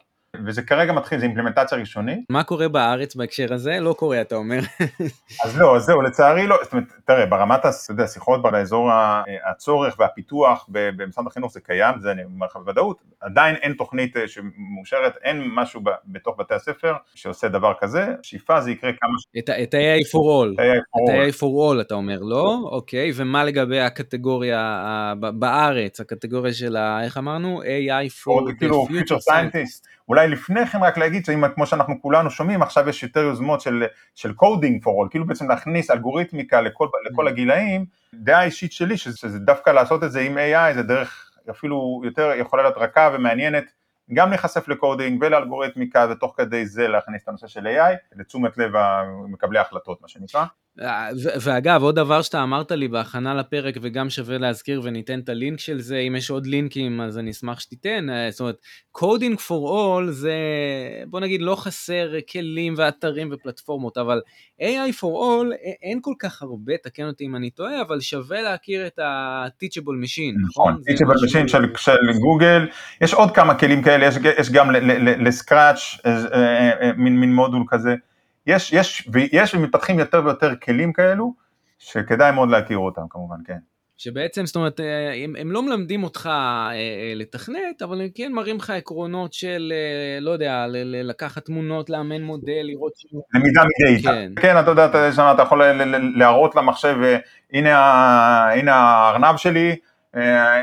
וזה 0.46 0.62
כרגע 0.62 0.92
מתחיל, 0.92 1.18
זה 1.18 1.26
אימפלמנטציה 1.26 1.78
ראשונית. 1.78 2.18
מה 2.30 2.44
קורה 2.44 2.68
בארץ 2.68 3.16
בהקשר 3.16 3.54
הזה? 3.54 3.80
לא 3.80 3.92
קורה, 3.92 4.20
אתה 4.20 4.34
אומר. 4.34 4.58
אז 5.44 5.58
לא, 5.58 5.76
אז 5.76 5.82
זהו, 5.82 6.02
לצערי 6.02 6.46
לא, 6.46 6.56
זאת 6.62 6.72
אומרת, 6.72 6.86
תראה, 7.04 7.26
ברמת 7.26 7.60
השיחות 7.98 8.42
באזור 8.42 8.90
הצורך 9.50 9.96
והפיתוח 9.98 10.68
במשרד 10.68 11.26
החינוך 11.26 11.52
זה 11.52 11.60
קיים, 11.60 11.94
זה 12.00 12.10
אני 12.12 12.24
אומר 12.24 12.46
לך 12.46 12.56
בוודאות, 12.56 13.02
עדיין 13.20 13.54
אין 13.54 13.72
תוכנית 13.72 14.16
אה, 14.16 14.28
שמאושרת, 14.28 15.16
אין 15.22 15.50
משהו 15.54 15.80
בתוך 16.06 16.36
בתי 16.38 16.54
הספר 16.54 16.94
שעושה 17.14 17.48
דבר 17.48 17.72
כזה, 17.80 18.06
שאיפה 18.22 18.60
זה 18.60 18.70
יקרה 18.70 18.90
כמה 19.00 19.18
ש... 19.18 19.24
את 19.62 19.74
ה-AI 19.74 20.02
for 20.12 20.22
all. 20.22 20.62
את 20.62 21.08
ה-AI 21.08 21.34
for 21.40 21.76
all 21.76 21.80
אתה 21.80 21.94
אומר, 21.94 22.18
לא? 22.20 22.58
אוקיי, 22.64 23.12
ומה 23.14 23.44
לגבי 23.44 23.80
הקטגוריה 23.80 24.82
בארץ, 25.18 26.00
הקטגוריה 26.00 26.52
של 26.52 26.76
ה... 26.76 27.04
איך 27.04 27.16
אמרנו? 27.18 27.62
AI 27.62 28.24
for 28.24 28.50
the 28.50 28.58
כאילו, 28.58 28.86
future 28.90 29.30
scientist. 29.30 29.95
אולי 30.08 30.28
לפני 30.28 30.66
כן 30.66 30.82
רק 30.82 30.98
להגיד 30.98 31.24
שאם 31.24 31.48
כמו 31.54 31.66
שאנחנו 31.66 32.02
כולנו 32.02 32.30
שומעים 32.30 32.62
עכשיו 32.62 32.88
יש 32.88 33.02
יותר 33.02 33.20
יוזמות 33.20 33.60
של, 33.60 33.84
של 34.14 34.30
coding 34.30 34.84
for 34.84 34.88
all, 34.88 35.10
כאילו 35.10 35.26
בעצם 35.26 35.48
להכניס 35.48 35.90
אלגוריתמיקה 35.90 36.60
לכל, 36.60 36.88
לכל 37.10 37.26
mm. 37.26 37.30
הגילאים, 37.30 37.84
דעה 38.14 38.44
אישית 38.44 38.72
שלי 38.72 38.96
שזה, 38.96 39.16
שזה 39.16 39.38
דווקא 39.38 39.70
לעשות 39.70 40.04
את 40.04 40.12
זה 40.12 40.20
עם 40.20 40.38
AI 40.38 40.74
זה 40.74 40.82
דרך 40.82 41.30
אפילו 41.50 42.02
יותר 42.04 42.30
יכולה 42.36 42.62
להיות 42.62 42.76
רכה 42.76 43.10
ומעניינת 43.14 43.64
גם 44.14 44.28
להיחשף 44.28 44.68
לקודינג 44.68 45.22
ולאלגוריתמיקה 45.22 46.06
ותוך 46.10 46.34
כדי 46.36 46.66
זה 46.66 46.88
להכניס 46.88 47.22
את 47.22 47.28
הנושא 47.28 47.46
של 47.46 47.66
AI 47.66 47.96
לתשומת 48.16 48.58
לב 48.58 48.72
מקבלי 49.28 49.58
ההחלטות 49.58 50.02
מה 50.02 50.08
שנקרא. 50.08 50.44
ואגב, 51.40 51.82
עוד 51.82 51.94
דבר 51.94 52.22
שאתה 52.22 52.42
אמרת 52.42 52.72
לי 52.72 52.88
בהכנה 52.88 53.34
לפרק, 53.34 53.74
וגם 53.82 54.10
שווה 54.10 54.38
להזכיר 54.38 54.80
וניתן 54.84 55.18
את 55.18 55.28
הלינק 55.28 55.60
של 55.60 55.80
זה, 55.80 55.98
אם 55.98 56.16
יש 56.16 56.30
עוד 56.30 56.46
לינקים 56.46 57.00
אז 57.00 57.18
אני 57.18 57.30
אשמח 57.30 57.60
שתיתן, 57.60 58.10
אה, 58.10 58.30
זאת 58.30 58.40
אומרת, 58.40 58.56
coding 58.98 59.36
for 59.48 59.68
all 59.70 60.10
זה, 60.10 60.34
בוא 61.06 61.20
נגיד, 61.20 61.42
לא 61.42 61.56
חסר 61.56 62.12
כלים 62.32 62.74
ואתרים 62.76 63.28
ופלטפורמות, 63.32 63.98
אבל 63.98 64.20
AI 64.60 64.92
for 65.00 65.06
all, 65.06 65.54
אין 65.82 65.98
כל 66.02 66.14
כך 66.18 66.42
הרבה, 66.42 66.72
תקן 66.82 67.06
אותי 67.06 67.26
אם 67.26 67.36
אני 67.36 67.50
טועה, 67.50 67.82
אבל 67.82 68.00
שווה 68.00 68.42
להכיר 68.42 68.86
את 68.86 68.98
ה-teachable 68.98 70.04
machine, 70.04 70.46
נכון? 70.48 70.72
נכון 70.72 70.82
teachable 70.90 71.24
machine 71.24 71.48
של, 71.48 71.64
של 71.76 72.18
גוגל, 72.20 72.66
יש 73.00 73.14
עוד 73.14 73.30
כמה 73.30 73.54
כלים 73.54 73.82
כאלה, 73.82 74.06
יש, 74.06 74.14
יש 74.38 74.50
גם 74.50 74.70
לסקראץ', 75.20 75.98
אה, 76.06 76.70
אה, 76.82 76.92
מין 76.96 77.34
מודול 77.34 77.64
כזה. 77.68 77.94
יש, 78.46 78.72
יש, 78.72 79.08
ויש 79.12 79.54
ומתפתחים 79.54 79.98
יותר 79.98 80.22
ויותר 80.24 80.56
כלים 80.56 80.92
כאלו, 80.92 81.34
שכדאי 81.78 82.32
מאוד 82.32 82.50
להכיר 82.50 82.78
אותם 82.78 83.02
כמובן, 83.10 83.36
כן. 83.46 83.58
שבעצם, 83.98 84.46
זאת 84.46 84.56
אומרת, 84.56 84.80
אה, 84.80 85.24
הם, 85.24 85.36
הם 85.38 85.52
לא 85.52 85.62
מלמדים 85.62 86.04
אותך 86.04 86.26
אה, 86.26 86.72
אה, 86.72 87.12
לתכנת, 87.14 87.82
אבל 87.82 88.00
הם 88.00 88.08
כן 88.14 88.32
מראים 88.32 88.56
לך 88.56 88.70
עקרונות 88.70 89.32
של, 89.32 89.72
לא 90.20 90.30
יודע, 90.30 90.66
לקחת 90.84 91.44
תמונות, 91.44 91.90
לאמן 91.90 92.22
מודל, 92.22 92.60
לראות 92.62 92.92
ש... 92.96 93.06
למידה 93.34 93.62
מדאטה. 93.64 94.10
כן. 94.10 94.32
כן, 94.42 94.60
אתה 94.60 94.70
יודע, 94.70 94.86
אתה, 94.86 95.12
שמה, 95.12 95.32
אתה 95.32 95.42
יכול 95.42 95.62
להראות 96.16 96.54
למחשב, 96.54 96.96
הנה, 97.52 98.50
הנה 98.52 98.74
הארנב 98.74 99.36
שלי, 99.36 99.76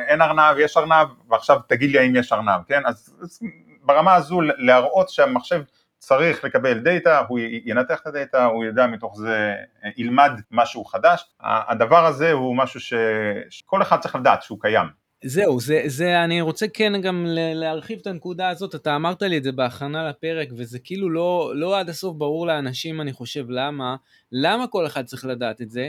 אין 0.07 0.21
ארנב, 0.21 0.57
יש 0.59 0.77
ארנב, 0.77 1.07
ועכשיו 1.29 1.59
תגיד 1.67 1.91
לי 1.91 1.99
האם 1.99 2.15
יש 2.15 2.33
ארנב, 2.33 2.61
כן? 2.67 2.81
אז, 2.85 3.15
אז 3.21 3.39
ברמה 3.83 4.15
הזו 4.15 4.41
להראות 4.41 5.09
שהמחשב 5.09 5.61
צריך 6.05 6.43
לקבל 6.43 6.79
דאטה, 6.79 7.19
הוא 7.27 7.39
ינתח 7.65 7.99
את 8.01 8.07
הדאטה, 8.07 8.45
הוא 8.45 8.65
ידע 8.65 8.87
מתוך 8.87 9.17
זה, 9.17 9.55
ילמד 9.97 10.31
משהו 10.51 10.85
חדש. 10.85 11.25
הדבר 11.39 12.05
הזה 12.05 12.31
הוא 12.31 12.57
משהו. 12.57 12.79
שכל 12.79 13.81
אחד 13.81 13.99
צריך 13.99 14.15
לדעת 14.15 14.43
שהוא 14.43 14.61
קיים. 14.61 15.02
זהו, 15.25 15.59
זה, 15.59 15.81
זה, 15.85 16.23
אני 16.23 16.41
רוצה 16.41 16.67
כן 16.67 17.01
גם 17.01 17.25
להרחיב 17.29 17.99
את 18.01 18.07
הנקודה 18.07 18.49
הזאת, 18.49 18.75
אתה 18.75 18.95
אמרת 18.95 19.21
לי 19.21 19.37
את 19.37 19.43
זה 19.43 19.51
בהכנה 19.51 20.09
לפרק, 20.09 20.49
וזה 20.57 20.79
כאילו 20.79 21.09
לא, 21.09 21.51
לא 21.55 21.79
עד 21.79 21.89
הסוף 21.89 22.15
ברור 22.17 22.47
לאנשים, 22.47 23.01
אני 23.01 23.13
חושב, 23.13 23.45
למה, 23.49 23.95
למה 24.31 24.67
כל 24.67 24.85
אחד 24.85 25.05
צריך 25.05 25.25
לדעת 25.25 25.61
את 25.61 25.71
זה. 25.71 25.87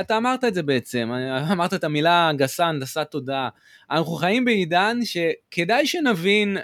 אתה 0.00 0.16
אמרת 0.16 0.44
את 0.44 0.54
זה 0.54 0.62
בעצם, 0.62 1.10
אמרת 1.52 1.74
את 1.74 1.84
המילה 1.84 2.30
גסה, 2.36 2.66
הנדסת 2.66 3.06
תודעה. 3.10 3.48
אנחנו 3.90 4.12
חיים 4.12 4.44
בעידן 4.44 4.98
שכדאי 5.04 5.86
שנבין, 5.86 6.56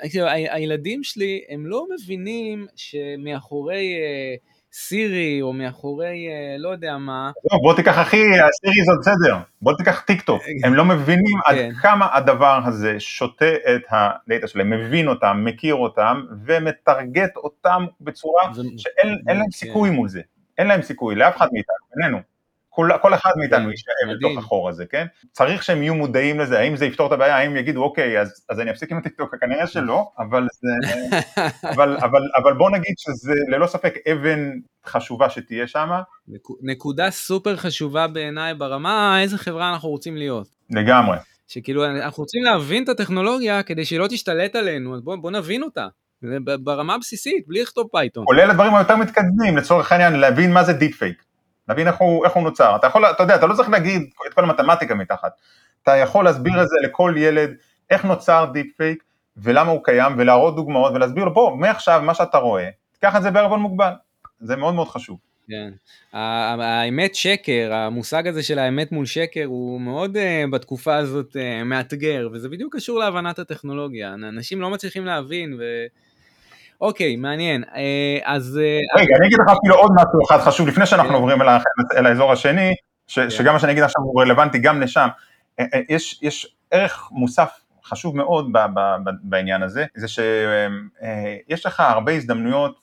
הילדים 0.51 1.05
שלי, 1.05 1.45
הם 1.49 1.67
לא 1.67 1.87
מבינים 1.95 2.67
שמאחורי... 2.77 3.95
Uh, 4.39 4.52
סירי, 4.73 5.43
או 5.43 5.53
מאחורי 5.53 6.29
אה, 6.29 6.57
לא 6.59 6.69
יודע 6.69 6.97
מה. 6.99 7.31
לא, 7.53 7.59
בוא 7.59 7.75
תיקח 7.75 7.99
אחי, 8.03 8.23
סירי 8.61 8.85
זה 8.85 8.93
בסדר, 9.01 9.37
בוא 9.63 9.73
תיקח 9.77 10.01
טיק 10.01 10.23
טוק, 10.23 10.43
אה, 10.43 10.69
הם 10.69 10.75
לא 10.75 10.85
מבינים 10.85 11.37
עד 11.47 11.55
כן. 11.55 11.71
כמה 11.83 12.09
הדבר 12.13 12.61
הזה 12.65 13.01
שותה 13.01 13.55
את 13.75 13.83
הדאטה 13.91 14.47
שלהם, 14.47 14.71
מבין 14.71 15.09
אותם, 15.09 15.43
מכיר 15.45 15.75
אותם, 15.75 16.23
ומטרגט 16.45 17.37
אותם 17.37 17.87
בצורה 18.01 18.43
שאין 18.77 19.19
להם 19.27 19.45
כן. 19.45 19.51
סיכוי 19.51 19.91
מול 19.91 20.09
זה, 20.09 20.21
אין 20.59 20.67
להם 20.67 20.83
סיכוי, 20.83 21.15
לאף 21.15 21.37
אחד 21.37 21.49
מאיתנו, 21.53 21.77
בינינו. 21.97 22.32
כל, 22.75 22.89
כל 23.03 23.15
אחד 23.15 23.31
מאיתנו 23.37 23.71
יישאר 23.71 24.17
בתוך 24.17 24.39
החור 24.39 24.69
הזה, 24.69 24.87
כן? 24.87 25.07
צריך 25.33 25.63
שהם 25.63 25.83
יהיו 25.83 25.95
מודעים 25.95 26.41
לזה, 26.41 26.59
האם 26.59 26.77
זה 26.77 26.87
יפתור 26.87 27.07
את 27.07 27.13
הבעיה, 27.13 27.37
האם 27.37 27.57
יגידו 27.57 27.83
אוקיי, 27.83 28.21
אז, 28.21 28.45
אז 28.49 28.61
אני 28.61 28.71
אפסיק 28.71 28.93
עם 28.93 28.99
הטיקטוק, 28.99 29.35
כנראה 29.41 29.67
שלא, 29.67 30.11
אבל, 30.19 30.47
זה, 30.53 30.91
אבל, 31.75 31.97
אבל, 31.97 32.21
אבל 32.43 32.53
בוא 32.53 32.71
נגיד 32.71 32.95
שזה 32.99 33.33
ללא 33.49 33.67
ספק 33.67 33.95
אבן 34.13 34.51
חשובה 34.87 35.31
שתהיה 35.31 35.67
שם. 35.67 35.89
נקודה 36.63 37.11
סופר 37.11 37.57
חשובה 37.57 38.07
בעיניי 38.07 38.55
ברמה 38.55 39.21
איזה 39.23 39.39
חברה 39.39 39.73
אנחנו 39.73 39.89
רוצים 39.89 40.17
להיות. 40.17 40.49
לגמרי. 40.71 41.17
שכאילו 41.49 41.85
אנחנו 41.87 42.23
רוצים 42.23 42.43
להבין 42.43 42.85
את 42.85 42.89
הטכנולוגיה 42.89 43.63
כדי 43.63 43.85
שהיא 43.85 43.99
לא 43.99 44.07
תשתלט 44.07 44.57
עלינו, 44.57 44.95
אז 44.95 45.01
בוא, 45.01 45.17
בוא 45.17 45.31
נבין 45.31 45.63
אותה. 45.63 45.87
ברמה 46.65 46.95
הבסיסית, 46.95 47.45
בלי 47.49 47.63
לכתוב 47.63 47.89
Python. 47.93 48.25
כולל 48.27 48.51
הדברים 48.51 48.75
היותר 48.75 48.97
מתקדמים, 48.97 49.57
לצורך 49.57 49.93
העניין, 49.93 50.13
להבין 50.13 50.53
מה 50.53 50.65
זה 50.65 50.73
deep 50.73 50.97
fake. 50.97 51.23
להבין 51.69 51.87
איך 51.87 51.97
הוא, 51.97 52.25
איך 52.25 52.33
הוא 52.33 52.43
נוצר. 52.43 52.77
אתה 52.77 52.87
יכול, 52.87 53.07
אתה 53.07 53.23
יודע, 53.23 53.35
אתה 53.35 53.47
לא 53.47 53.55
צריך 53.55 53.69
להגיד 53.69 54.03
את 54.27 54.35
כל 54.35 54.45
המתמטיקה 54.45 54.95
מתחת. 54.95 55.33
אתה 55.83 55.97
יכול 55.97 56.25
להסביר 56.25 56.63
את 56.63 56.69
זה 56.69 56.77
לכל 56.85 57.15
ילד, 57.17 57.51
איך 57.91 58.05
נוצר 58.05 58.47
deep 58.53 58.77
fake 58.77 59.03
ולמה 59.37 59.71
הוא 59.71 59.85
קיים, 59.85 60.13
ולהראות 60.19 60.57
דוגמאות 60.57 60.93
ולהסביר 60.95 61.25
לו, 61.25 61.35
בוא, 61.35 61.57
מעכשיו 61.57 62.03
מה 62.05 62.15
שאתה 62.15 62.39
רואה, 62.39 62.69
תיקח 62.93 63.17
את 63.17 63.23
זה 63.23 63.31
בערבון 63.31 63.61
מוגבל. 63.61 63.93
זה 64.41 64.57
מאוד 64.57 64.75
מאוד 64.75 64.89
חשוב. 64.89 65.19
כן. 65.49 65.71
האמת 66.13 67.15
שקר, 67.15 67.73
המושג 67.73 68.27
הזה 68.27 68.43
של 68.43 68.59
האמת 68.59 68.93
מול 68.93 69.07
שקר 69.07 69.45
הוא 69.45 69.81
מאוד 69.81 70.17
uh, 70.17 70.51
בתקופה 70.51 70.97
הזאת 70.97 71.37
uh, 71.37 71.65
מאתגר, 71.65 72.29
וזה 72.33 72.49
בדיוק 72.49 72.77
קשור 72.77 72.99
להבנת 72.99 73.39
הטכנולוגיה. 73.39 74.15
אנשים 74.15 74.61
לא 74.61 74.71
מצליחים 74.71 75.05
להבין, 75.05 75.55
ו... 75.59 75.63
אוקיי, 76.83 77.17
מעניין. 77.17 77.65
אה, 77.75 78.19
אז... 78.25 78.61
אה, 78.63 79.01
רגע, 79.01 79.17
אני 79.19 79.27
אגיד 79.27 79.39
לך 79.41 79.57
אפילו 79.59 79.75
עוד 79.75 79.91
משהו 79.95 80.21
אחד 80.29 80.39
חשוב, 80.39 80.69
לפני 80.69 80.87
שאנחנו 80.87 81.09
כן. 81.09 81.15
עוברים 81.15 81.43
אל 81.97 82.07
האזור 82.07 82.33
השני, 82.33 82.75
כן. 83.09 83.31
שגם 83.31 83.53
מה 83.53 83.59
שאני 83.59 83.73
אגיד 83.73 83.83
עכשיו 83.83 84.03
הוא 84.03 84.23
רלוונטי 84.23 84.59
גם 84.59 84.81
לשם. 84.81 85.09
אה, 85.61 85.65
יש 86.23 86.57
ערך 86.71 87.09
מוסף 87.13 87.61
חשוב 87.85 88.17
מאוד 88.17 88.53
בעניין 89.23 89.63
הזה, 89.63 89.85
זה 89.95 90.09
שיש 90.09 91.67
לך 91.67 91.81
הרבה 91.81 92.13
הזדמנויות 92.13 92.81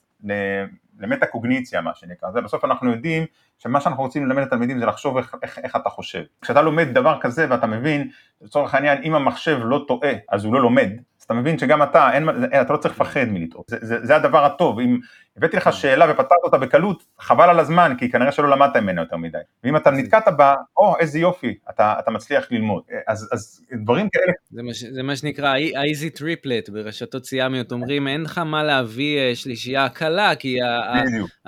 למטה 1.00 1.26
קוגניציה 1.26 1.80
מה 1.80 1.90
שנקרא, 1.94 2.30
זה 2.30 2.40
בסוף 2.40 2.64
אנחנו 2.64 2.90
יודעים 2.90 3.24
שמה 3.58 3.80
שאנחנו 3.80 4.02
רוצים 4.02 4.26
ללמד 4.26 4.42
לתלמידים 4.42 4.78
זה 4.78 4.86
לחשוב 4.86 5.16
איך, 5.16 5.34
איך, 5.42 5.58
איך 5.58 5.76
אתה 5.76 5.88
חושב. 5.88 6.22
כשאתה 6.42 6.62
לומד 6.62 6.88
דבר 6.94 7.18
כזה 7.20 7.46
ואתה 7.50 7.66
מבין, 7.66 8.10
לצורך 8.42 8.74
העניין 8.74 9.02
אם 9.02 9.14
המחשב 9.14 9.58
לא 9.62 9.84
טועה 9.88 10.12
אז 10.28 10.44
הוא 10.44 10.54
לא 10.54 10.60
לומד, 10.60 10.90
אתה 11.26 11.38
מבין 11.38 11.58
שגם 11.58 11.82
אתה, 11.82 12.12
אין, 12.12 12.28
אתה 12.60 12.72
לא 12.72 12.78
צריך 12.78 12.94
לפחד 12.94 13.24
מלטעות, 13.24 13.64
זה, 13.68 13.76
זה, 13.80 14.06
זה 14.06 14.16
הדבר 14.16 14.44
הטוב, 14.44 14.78
אם 14.80 14.98
הבאתי 15.36 15.56
לך 15.56 15.72
שאלה 15.72 16.10
ופתרת 16.10 16.38
אותה 16.44 16.58
בקלות, 16.58 17.04
חבל 17.18 17.50
על 17.50 17.60
הזמן, 17.60 17.92
כי 17.98 18.10
כנראה 18.10 18.32
שלא 18.32 18.50
למדת 18.50 18.76
ממנה 18.76 19.02
יותר 19.02 19.16
מדי, 19.16 19.38
ואם 19.64 19.76
אתה 19.76 19.90
נתקעת 19.90 20.24
בה, 20.36 20.54
או 20.76 20.98
איזה 20.98 21.18
יופי, 21.18 21.54
אתה, 21.70 21.94
אתה 21.98 22.10
מצליח 22.10 22.52
ללמוד, 22.52 22.82
אז, 23.06 23.28
אז 23.32 23.66
דברים 23.82 24.08
כאלה. 24.12 24.32
זה 24.50 24.62
מה, 24.62 24.70
זה 24.94 25.02
מה 25.02 25.16
שנקרא 25.16 25.48
ה-easy 25.48 26.18
triplet. 26.18 26.72
ברשתות 26.72 27.24
סיאמיות, 27.24 27.72
אומרים 27.72 28.08
אין 28.08 28.22
לך 28.22 28.38
מה 28.38 28.62
להביא 28.62 29.18
אה, 29.18 29.34
שלישייה 29.34 29.88
קלה, 29.88 30.34
כי 30.34 30.56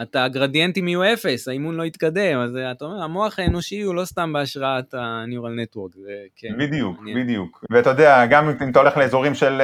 אתה 0.03 0.25
הגרדיאנטים 0.25 0.89
יהיו 0.89 1.13
אפס, 1.13 1.49
האימון 1.49 1.75
לא 1.75 1.83
יתקדם, 1.83 2.39
אז 2.39 2.59
אתה 2.73 2.85
אומר, 2.85 3.03
המוח 3.03 3.39
האנושי 3.39 3.83
הוא 3.83 3.95
לא 3.95 4.05
סתם 4.05 4.33
בהשראת 4.33 4.95
ה-neural 4.95 5.77
network, 5.77 5.99
זה 5.99 6.13
כן. 6.37 6.59
בדיוק, 6.59 6.82
בדיוק, 7.15 7.65
ואתה 7.71 7.91
יודע, 7.91 8.27
גם 8.27 8.49
אם 8.49 8.71
אתה 8.71 8.79
הולך 8.79 8.97
לאזורים 8.97 9.35
של 9.35 9.63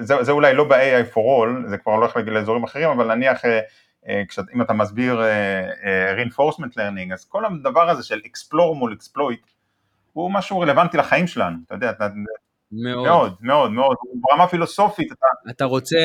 זה, 0.00 0.22
זה 0.22 0.32
אולי 0.32 0.54
לא 0.54 0.64
ב-AI 0.64 1.14
for 1.14 1.16
all, 1.16 1.68
זה 1.68 1.78
כבר 1.78 1.92
הולך 1.92 2.16
לאזורים 2.26 2.64
אחרים, 2.64 2.88
אבל 2.88 3.14
נניח 3.14 3.44
אה, 3.44 3.60
אה, 4.08 4.22
אם 4.54 4.62
אתה 4.62 4.72
מסביר 4.72 5.22
אה, 5.22 6.22
reinforcement 6.22 6.72
learning, 6.72 7.14
אז 7.14 7.24
כל 7.24 7.44
הדבר 7.44 7.90
הזה 7.90 8.02
של 8.02 8.20
explore 8.24 8.74
מול 8.74 8.96
exploit, 9.00 9.46
הוא 10.12 10.30
משהו 10.32 10.60
רלוונטי 10.60 10.96
לחיים 10.96 11.26
שלנו, 11.26 11.56
אתה 11.66 11.74
יודע, 11.74 11.92
מאוד. 12.72 13.04
מאוד, 13.04 13.34
מאוד, 13.40 13.72
מאוד, 13.72 13.96
ברמה 14.14 14.48
פילוסופית. 14.48 15.12
אתה... 15.12 15.50
אתה, 15.50 15.64
רוצה, 15.64 15.98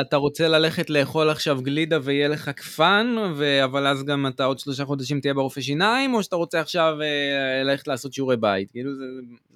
אתה 0.00 0.16
רוצה 0.16 0.48
ללכת 0.48 0.90
לאכול 0.90 1.30
עכשיו 1.30 1.62
גלידה 1.62 1.98
ויהיה 2.02 2.28
לך 2.28 2.48
קפן, 2.48 3.16
ו... 3.36 3.64
אבל 3.64 3.86
אז 3.86 4.04
גם 4.04 4.26
אתה 4.26 4.44
עוד 4.44 4.58
שלושה 4.58 4.84
חודשים 4.84 5.20
תהיה 5.20 5.34
ברופא 5.34 5.60
שיניים, 5.60 6.14
או 6.14 6.22
שאתה 6.22 6.36
רוצה 6.36 6.60
עכשיו 6.60 6.96
אה, 7.02 7.62
ללכת 7.62 7.88
לעשות 7.88 8.12
שיעורי 8.12 8.36
בית? 8.36 8.70
כאילו 8.70 8.94
זה, 8.94 9.04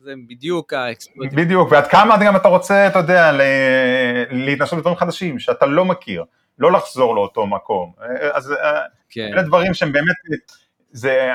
זה 0.02 0.12
בדיוק 0.28 0.72
האקספלוטים. 0.72 1.38
בדיוק, 1.38 1.72
ועד 1.72 1.86
כמה 1.86 2.16
גם 2.24 2.36
אתה 2.36 2.48
רוצה, 2.48 2.86
אתה 2.86 2.98
יודע, 2.98 3.32
להתנסות 4.30 4.78
בדברים 4.78 4.96
חדשים 4.96 5.38
שאתה 5.38 5.66
לא 5.66 5.84
מכיר, 5.84 6.24
לא 6.58 6.72
לחזור 6.72 7.14
לאותו 7.14 7.46
מקום. 7.46 7.92
אה, 8.02 8.36
אז 8.36 8.52
אה, 8.52 8.80
כן. 9.10 9.30
אלה 9.32 9.42
דברים 9.42 9.74
שהם 9.74 9.92
באמת... 9.92 10.16
זה, 10.92 11.30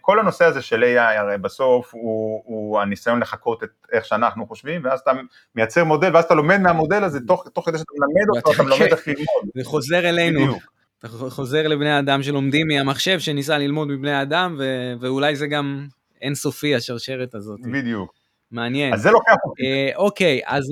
כל 0.00 0.18
הנושא 0.18 0.44
הזה 0.44 0.62
של 0.62 0.82
AI 0.82 1.18
הרי 1.18 1.38
בסוף 1.38 1.94
הוא, 1.94 2.42
הוא 2.44 2.80
הניסיון 2.80 3.20
לחקות 3.20 3.62
את 3.62 3.68
איך 3.92 4.04
שאנחנו 4.04 4.46
חושבים, 4.46 4.84
ואז 4.84 5.00
אתה 5.00 5.12
מייצר 5.54 5.84
מודל, 5.84 6.10
ואז 6.14 6.24
אתה 6.24 6.34
לומד 6.34 6.60
מהמודל 6.60 7.04
הזה, 7.04 7.20
תוך, 7.26 7.48
תוך 7.48 7.66
כדי 7.66 7.78
שאתה 7.78 7.92
מלמד 7.98 8.36
אותו, 8.36 8.52
אתה 8.52 8.62
לומד 8.62 8.92
איך 8.92 9.08
ללמוד. 9.08 9.50
זה 9.54 9.64
חוזר 9.64 10.08
אלינו. 10.08 10.40
בדיוק. 10.40 10.72
אתה 10.98 11.08
חוזר 11.08 11.68
לבני 11.68 11.98
אדם 11.98 12.22
שלומדים 12.22 12.68
מהמחשב 12.68 13.18
שניסה 13.18 13.58
ללמוד 13.58 13.88
מבני 13.88 14.22
אדם, 14.22 14.56
ו- 14.58 14.92
ואולי 15.00 15.36
זה 15.36 15.46
גם 15.46 15.86
אינסופי 16.22 16.74
השרשרת 16.74 17.34
הזאת. 17.34 17.60
בדיוק. 17.72 18.14
מעניין. 18.50 18.94
אז 18.94 19.02
זה 19.02 19.10
לוקח 19.10 19.34
אותי. 19.44 19.62
אה, 19.62 19.90
אוקיי, 19.96 20.40
אז 20.46 20.64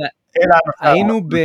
היינו 0.80 1.20
ב... 1.28 1.36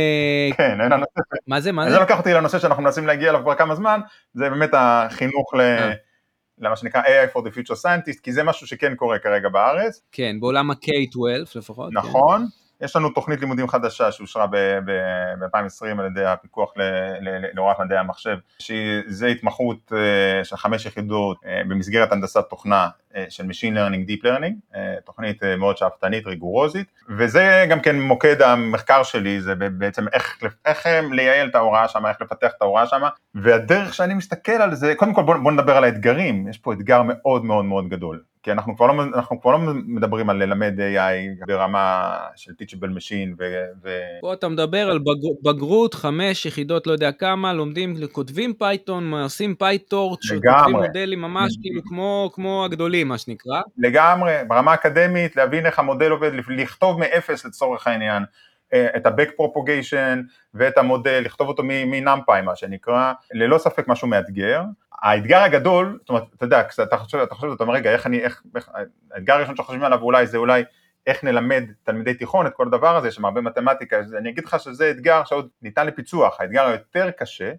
כן, 0.56 0.80
אין 0.80 0.92
הנושא. 0.92 1.20
מה 1.46 1.60
זה, 1.60 1.72
מה 1.72 1.84
זה? 1.84 1.90
זה 1.90 2.00
לוקח 2.00 2.18
אותי 2.18 2.32
לנושא 2.32 2.58
שאנחנו 2.58 2.82
מנסים 2.82 3.06
להגיע 3.06 3.30
אליו 3.30 3.40
כבר 3.42 3.54
כמה 3.54 3.74
זמן, 3.74 4.00
זה 4.34 4.50
באמת 4.50 4.70
החינוך 4.72 5.54
ל... 5.54 5.60
למה 6.58 6.76
שנקרא 6.76 7.02
AI 7.02 7.36
for 7.36 7.40
the 7.40 7.50
future 7.50 7.82
scientist, 7.82 8.20
כי 8.22 8.32
זה 8.32 8.42
משהו 8.42 8.66
שכן 8.66 8.94
קורה 8.94 9.18
כרגע 9.18 9.48
בארץ. 9.48 10.00
כן, 10.12 10.36
בעולם 10.40 10.70
ה-K-12 10.70 11.58
לפחות. 11.58 11.90
כן. 11.90 11.98
נכון. 11.98 12.40
כן. 12.40 12.84
יש 12.84 12.96
לנו 12.96 13.10
תוכנית 13.10 13.40
לימודים 13.40 13.68
חדשה 13.68 14.12
שאושרה 14.12 14.46
ב-2020 14.46 16.00
על 16.00 16.06
ידי 16.06 16.24
הפיקוח 16.24 16.72
להוראת 17.52 17.76
מדעי 17.80 17.98
המחשב, 17.98 18.36
שזה 18.58 19.26
התמחות 19.26 19.92
אה, 19.92 20.44
של 20.44 20.56
חמש 20.56 20.86
יחידות 20.86 21.36
אה, 21.46 21.62
במסגרת 21.68 22.12
הנדסת 22.12 22.44
תוכנה 22.50 22.88
של 23.28 23.44
Machine 23.44 23.74
Learning, 23.76 24.10
Deep 24.10 24.24
Learning, 24.24 24.78
תוכנית 25.04 25.42
מאוד 25.58 25.76
שאפתנית, 25.76 26.26
ריגורוזית, 26.26 26.86
וזה 27.18 27.66
גם 27.70 27.80
כן 27.80 28.00
מוקד 28.00 28.42
המחקר 28.42 29.02
שלי, 29.02 29.40
זה 29.40 29.54
בעצם 29.54 30.04
איך, 30.12 30.42
איך 30.66 30.86
לייעל 31.10 31.48
את 31.48 31.54
ההוראה 31.54 31.88
שם, 31.88 32.06
איך 32.06 32.22
לפתח 32.22 32.50
את 32.56 32.62
ההוראה 32.62 32.86
שם, 32.86 33.02
והדרך 33.34 33.94
שאני 33.94 34.14
מסתכל 34.14 34.52
על 34.52 34.74
זה, 34.74 34.94
קודם 34.96 35.14
כל 35.14 35.22
בוא, 35.22 35.36
בוא 35.36 35.52
נדבר 35.52 35.76
על 35.76 35.84
האתגרים, 35.84 36.48
יש 36.48 36.58
פה 36.58 36.72
אתגר 36.72 37.02
מאוד 37.04 37.44
מאוד 37.44 37.64
מאוד 37.64 37.88
גדול. 37.88 38.22
כי 38.46 38.52
אנחנו 38.52 38.76
כבר 38.76 38.86
לא, 38.86 39.02
אנחנו 39.02 39.40
כבר 39.40 39.50
לא 39.50 39.58
מדברים 39.86 40.30
על 40.30 40.36
ללמד 40.36 40.74
AI 40.78 41.46
ברמה 41.46 42.16
של 42.36 42.52
teachable 42.62 42.98
machine 42.98 43.34
ו... 43.38 43.64
ו... 43.82 43.98
פה 44.20 44.32
אתה 44.32 44.48
מדבר 44.48 44.90
על 44.90 44.98
בג... 44.98 45.42
בגרות, 45.42 45.94
חמש 45.94 46.46
יחידות 46.46 46.86
לא 46.86 46.92
יודע 46.92 47.12
כמה, 47.12 47.52
לומדים, 47.52 47.94
כותבים 48.12 48.54
Python, 48.54 49.14
עושים 49.14 49.54
PyTorch, 49.54 50.18
כותבים 50.22 50.76
מודלים 50.76 51.20
ממש 51.20 51.52
כאילו 51.62 51.80
כמו, 51.84 52.30
כמו 52.34 52.64
הגדולים 52.64 53.08
מה 53.08 53.18
שנקרא. 53.18 53.60
לגמרי, 53.78 54.36
ברמה 54.48 54.74
אקדמית, 54.74 55.36
להבין 55.36 55.66
איך 55.66 55.78
המודל 55.78 56.10
עובד, 56.10 56.30
לכתוב 56.48 57.00
מאפס 57.00 57.44
לצורך 57.44 57.86
העניין. 57.86 58.22
אה, 58.72 58.86
את 58.96 59.06
ה-back 59.06 59.30
propagation 59.40 60.18
ואת 60.54 60.78
המודל, 60.78 61.22
לכתוב 61.24 61.48
אותו 61.48 61.62
מנאמפאי 61.66 62.42
מה 62.42 62.56
שנקרא, 62.56 63.12
ללא 63.32 63.58
ספק 63.58 63.88
משהו 63.88 64.08
מאתגר. 64.08 64.62
האתגר 65.02 65.38
הגדול, 65.38 65.98
זאת 66.00 66.08
אומרת, 66.08 66.22
אתה 66.36 66.44
יודע, 66.44 66.60
אתה 66.82 66.96
חושב, 66.96 67.18
אתה 67.18 67.34
חושב, 67.34 67.48
אתה 67.48 67.64
אומר, 67.64 67.74
רגע, 67.74 67.92
איך 67.92 68.06
אני, 68.06 68.20
איך, 68.20 68.42
איך, 68.56 68.70
האתגר 69.12 69.34
הראשון 69.34 69.56
שחושבים 69.56 69.82
עליו 69.82 70.02
אולי 70.02 70.26
זה 70.26 70.36
אולי 70.36 70.64
איך 71.06 71.24
נלמד 71.24 71.64
תלמידי 71.82 72.14
תיכון 72.14 72.46
את 72.46 72.52
כל 72.54 72.66
הדבר 72.66 72.96
הזה, 72.96 73.08
יש 73.08 73.14
שם 73.14 73.24
הרבה 73.24 73.40
מתמטיקה, 73.40 73.96
אני 74.18 74.30
אגיד 74.30 74.44
לך 74.44 74.56
שזה 74.60 74.90
אתגר 74.90 75.24
שעוד 75.24 75.48
ניתן 75.62 75.86
לפיצוח, 75.86 76.40
האתגר 76.40 76.66
היותר 76.66 77.10
קשה 77.10 77.52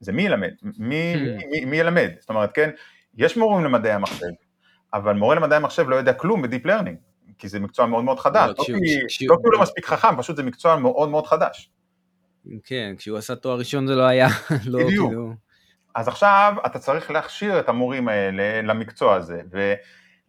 זה 0.00 0.12
מי 0.12 0.22
ילמד, 0.22 0.52
מי, 0.78 1.14
hmm. 1.14 1.46
מי, 1.50 1.64
מי 1.64 1.76
ילמד, 1.76 2.10
זאת 2.20 2.28
אומרת, 2.28 2.52
כן, 2.54 2.70
יש 3.16 3.36
מורים 3.36 3.64
למדעי 3.64 3.92
המחשב, 3.92 4.26
אבל 4.94 5.14
מורה 5.14 5.34
למדעי 5.34 5.56
המחשב 5.56 5.88
לא 5.88 5.96
יודע 5.96 6.12
כלום 6.12 6.42
ב 6.42 6.47
deep 6.47 6.66
learning, 6.66 6.98
כי 7.38 7.48
זה 7.48 7.60
מקצוע 7.60 7.86
מאוד 7.86 8.04
מאוד 8.04 8.18
חדש, 8.18 8.50
לא, 8.50 8.54
לא 8.58 8.64
כי 8.64 8.72
לא 8.72 9.08
כי 9.08 9.26
הוא 9.26 9.52
לא 9.52 9.60
מספיק 9.60 9.86
חכם, 9.86 10.16
פשוט 10.18 10.36
זה 10.36 10.42
מקצוע 10.42 10.76
מאוד 10.76 11.08
מאוד 11.08 11.26
חדש. 11.26 11.70
כן, 12.64 12.94
כשהוא 12.98 13.18
עשה 13.18 13.36
תואר 13.36 13.58
ראשון 13.58 13.86
זה 13.86 13.94
לא 13.94 14.02
היה, 14.02 14.28
לא. 14.66 14.78
כאילו... 14.88 15.45
אז 15.96 16.08
עכשיו 16.08 16.54
אתה 16.66 16.78
צריך 16.78 17.10
להכשיר 17.10 17.58
את 17.58 17.68
המורים 17.68 18.08
האלה 18.08 18.62
למקצוע 18.62 19.14
הזה, 19.14 19.40
ו, 19.52 19.74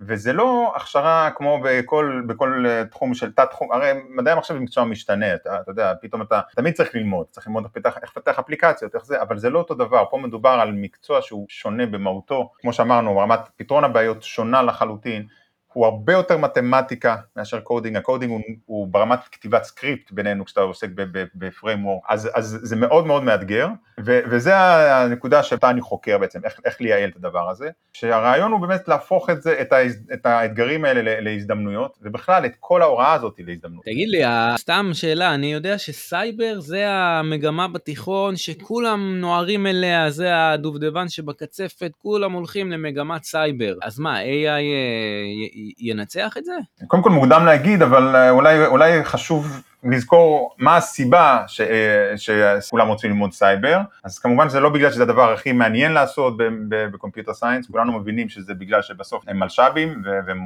וזה 0.02 0.34
לא 0.34 0.74
הכשרה 0.76 1.30
כמו 1.36 1.60
בכל, 1.64 2.22
בכל 2.28 2.66
אה, 2.68 2.86
תחום 2.86 3.14
של 3.14 3.32
תת 3.32 3.48
תחום, 3.52 3.72
הרי 3.72 3.92
מדעי 4.10 4.34
המחשב 4.34 4.54
זה 4.54 4.60
מקצוע 4.60 4.84
משתנה, 4.84 5.34
אתה, 5.34 5.60
אתה 5.62 5.72
יודע, 5.72 5.94
פתאום 6.02 6.22
אתה 6.22 6.42
תמיד 6.56 6.74
צריך 6.74 6.96
ללמוד, 6.96 7.26
צריך 7.32 7.48
ללמוד 7.48 7.66
לפתח, 7.66 7.98
איך 8.02 8.18
לפתח 8.18 8.40
אפליקציות, 8.40 8.96
איך 8.96 9.06
זה, 9.06 9.22
אבל 9.22 9.38
זה 9.38 9.50
לא 9.50 9.60
אותו 9.60 9.74
דבר, 9.74 10.04
פה 10.10 10.18
מדובר 10.18 10.50
על 10.50 10.72
מקצוע 10.72 11.22
שהוא 11.22 11.46
שונה 11.50 11.86
במהותו, 11.86 12.52
כמו 12.60 12.74
שאמרנו, 12.74 13.18
רמת 13.18 13.40
פתרון 13.56 13.84
הבעיות 13.84 14.24
שונה 14.24 14.62
לחלוטין, 14.62 15.28
הוא 15.74 15.86
הרבה 15.86 16.14
יותר 16.14 16.38
מתמטיקה 16.38 17.16
מאשר 17.36 17.60
coding, 17.60 17.98
ה 17.98 18.03
coding 18.03 18.32
הוא, 18.32 18.42
הוא 18.66 18.88
ברמת 18.88 19.20
כתיבת 19.32 19.64
script 19.64 20.12
בינינו 20.12 20.46
כשאתה 20.46 20.62
עוסק 20.62 20.88
ב 21.36 21.42
framework, 21.42 22.04
אז, 22.10 22.30
אז 22.34 22.60
זה 22.62 22.76
מאוד 22.76 23.08
מאוד 23.08 23.24
מאתגר, 23.24 23.68
ו, 24.06 24.20
וזה 24.30 24.58
הנקודה 24.58 25.44
שאותה 25.44 25.70
אני 25.70 25.82
חוקר 25.82 26.18
בעצם, 26.18 26.40
איך, 26.46 26.60
איך 26.66 26.82
לייעל 26.82 27.10
את 27.10 27.16
הדבר 27.16 27.50
הזה, 27.50 27.70
שהרעיון 27.94 28.52
הוא 28.52 28.60
באמת 28.60 28.88
להפוך 28.88 29.30
את, 29.30 29.42
זה, 29.42 29.62
את, 29.62 29.74
ה, 29.74 29.78
את 30.14 30.26
האתגרים 30.26 30.86
האלה 30.86 31.22
להזדמנויות, 31.22 31.98
ובכלל 32.02 32.46
את 32.46 32.52
כל 32.60 32.82
ההוראה 32.82 33.14
הזאת 33.14 33.40
להזדמנות. 33.40 33.84
תגיד 33.86 34.10
לי, 34.10 34.22
סתם 34.58 34.90
שאלה, 34.94 35.34
אני 35.34 35.54
יודע 35.54 35.78
שסייבר 35.78 36.60
זה 36.60 36.84
המגמה 36.90 37.68
בתיכון 37.68 38.36
שכולם 38.36 39.18
נוהרים 39.20 39.68
אליה, 39.68 40.10
זה 40.10 40.50
הדובדבן 40.50 41.10
שבקצפת, 41.10 41.92
כולם 41.98 42.32
הולכים 42.32 42.72
למגמת 42.72 43.24
סייבר. 43.24 43.76
אז 43.84 44.00
מה, 44.00 44.22
AI 44.22 44.48
אה, 44.48 45.57
ינצח 45.80 46.38
את 46.38 46.46
זה? 46.46 46.54
קודם 46.88 47.04
כל 47.04 47.10
מוקדם 47.10 47.46
להגיד, 47.46 47.82
אבל 47.82 48.16
אה, 48.16 48.30
אולי, 48.30 48.66
אולי 48.66 49.04
חשוב 49.04 49.62
לזכור 49.84 50.56
מה 50.58 50.78
הסיבה 50.78 51.44
ש, 51.48 51.62
אה, 51.62 52.14
שכולם 52.18 52.88
רוצים 52.88 53.10
ללמוד 53.10 53.32
סייבר, 53.32 53.80
אז 54.04 54.20
כמובן 54.20 54.50
זה 54.50 54.60
לא 54.60 54.70
בגלל 54.70 54.92
שזה 54.92 55.04
הדבר 55.04 55.34
הכי 55.34 55.52
מעניין 55.52 55.92
לעשות 55.92 56.34
ב 56.70 56.77
computer 56.77 57.34
science, 57.34 57.68
כולנו 57.72 58.00
מבינים 58.00 58.30
שזה 58.30 58.54
בגלל 58.54 58.82
שבסוף 58.82 59.24
הם 59.28 59.40
מלש"בים 59.40 60.02
והם 60.28 60.40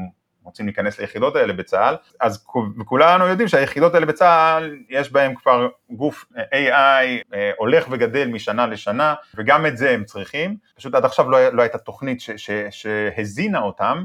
רוצים 0.43 0.65
להיכנס 0.65 0.99
ליחידות 0.99 1.35
האלה 1.35 1.53
בצה"ל, 1.53 1.95
אז 2.19 2.45
כולנו 2.85 3.27
יודעים 3.27 3.47
שהיחידות 3.47 3.93
האלה 3.93 4.05
בצה"ל 4.05 4.75
יש 4.89 5.11
בהם 5.11 5.35
כבר 5.35 5.67
גוף 5.89 6.25
AI 6.35 7.33
אה, 7.33 7.51
הולך 7.57 7.87
וגדל 7.91 8.27
משנה 8.27 8.67
לשנה, 8.67 9.13
וגם 9.35 9.65
את 9.65 9.77
זה 9.77 9.89
הם 9.89 10.03
צריכים, 10.03 10.57
פשוט 10.75 10.95
עד 10.95 11.05
עכשיו 11.05 11.29
לא, 11.29 11.49
לא 11.49 11.61
הייתה 11.61 11.77
תוכנית 11.77 12.19
שהזינה 12.69 13.59
אותם, 13.59 14.03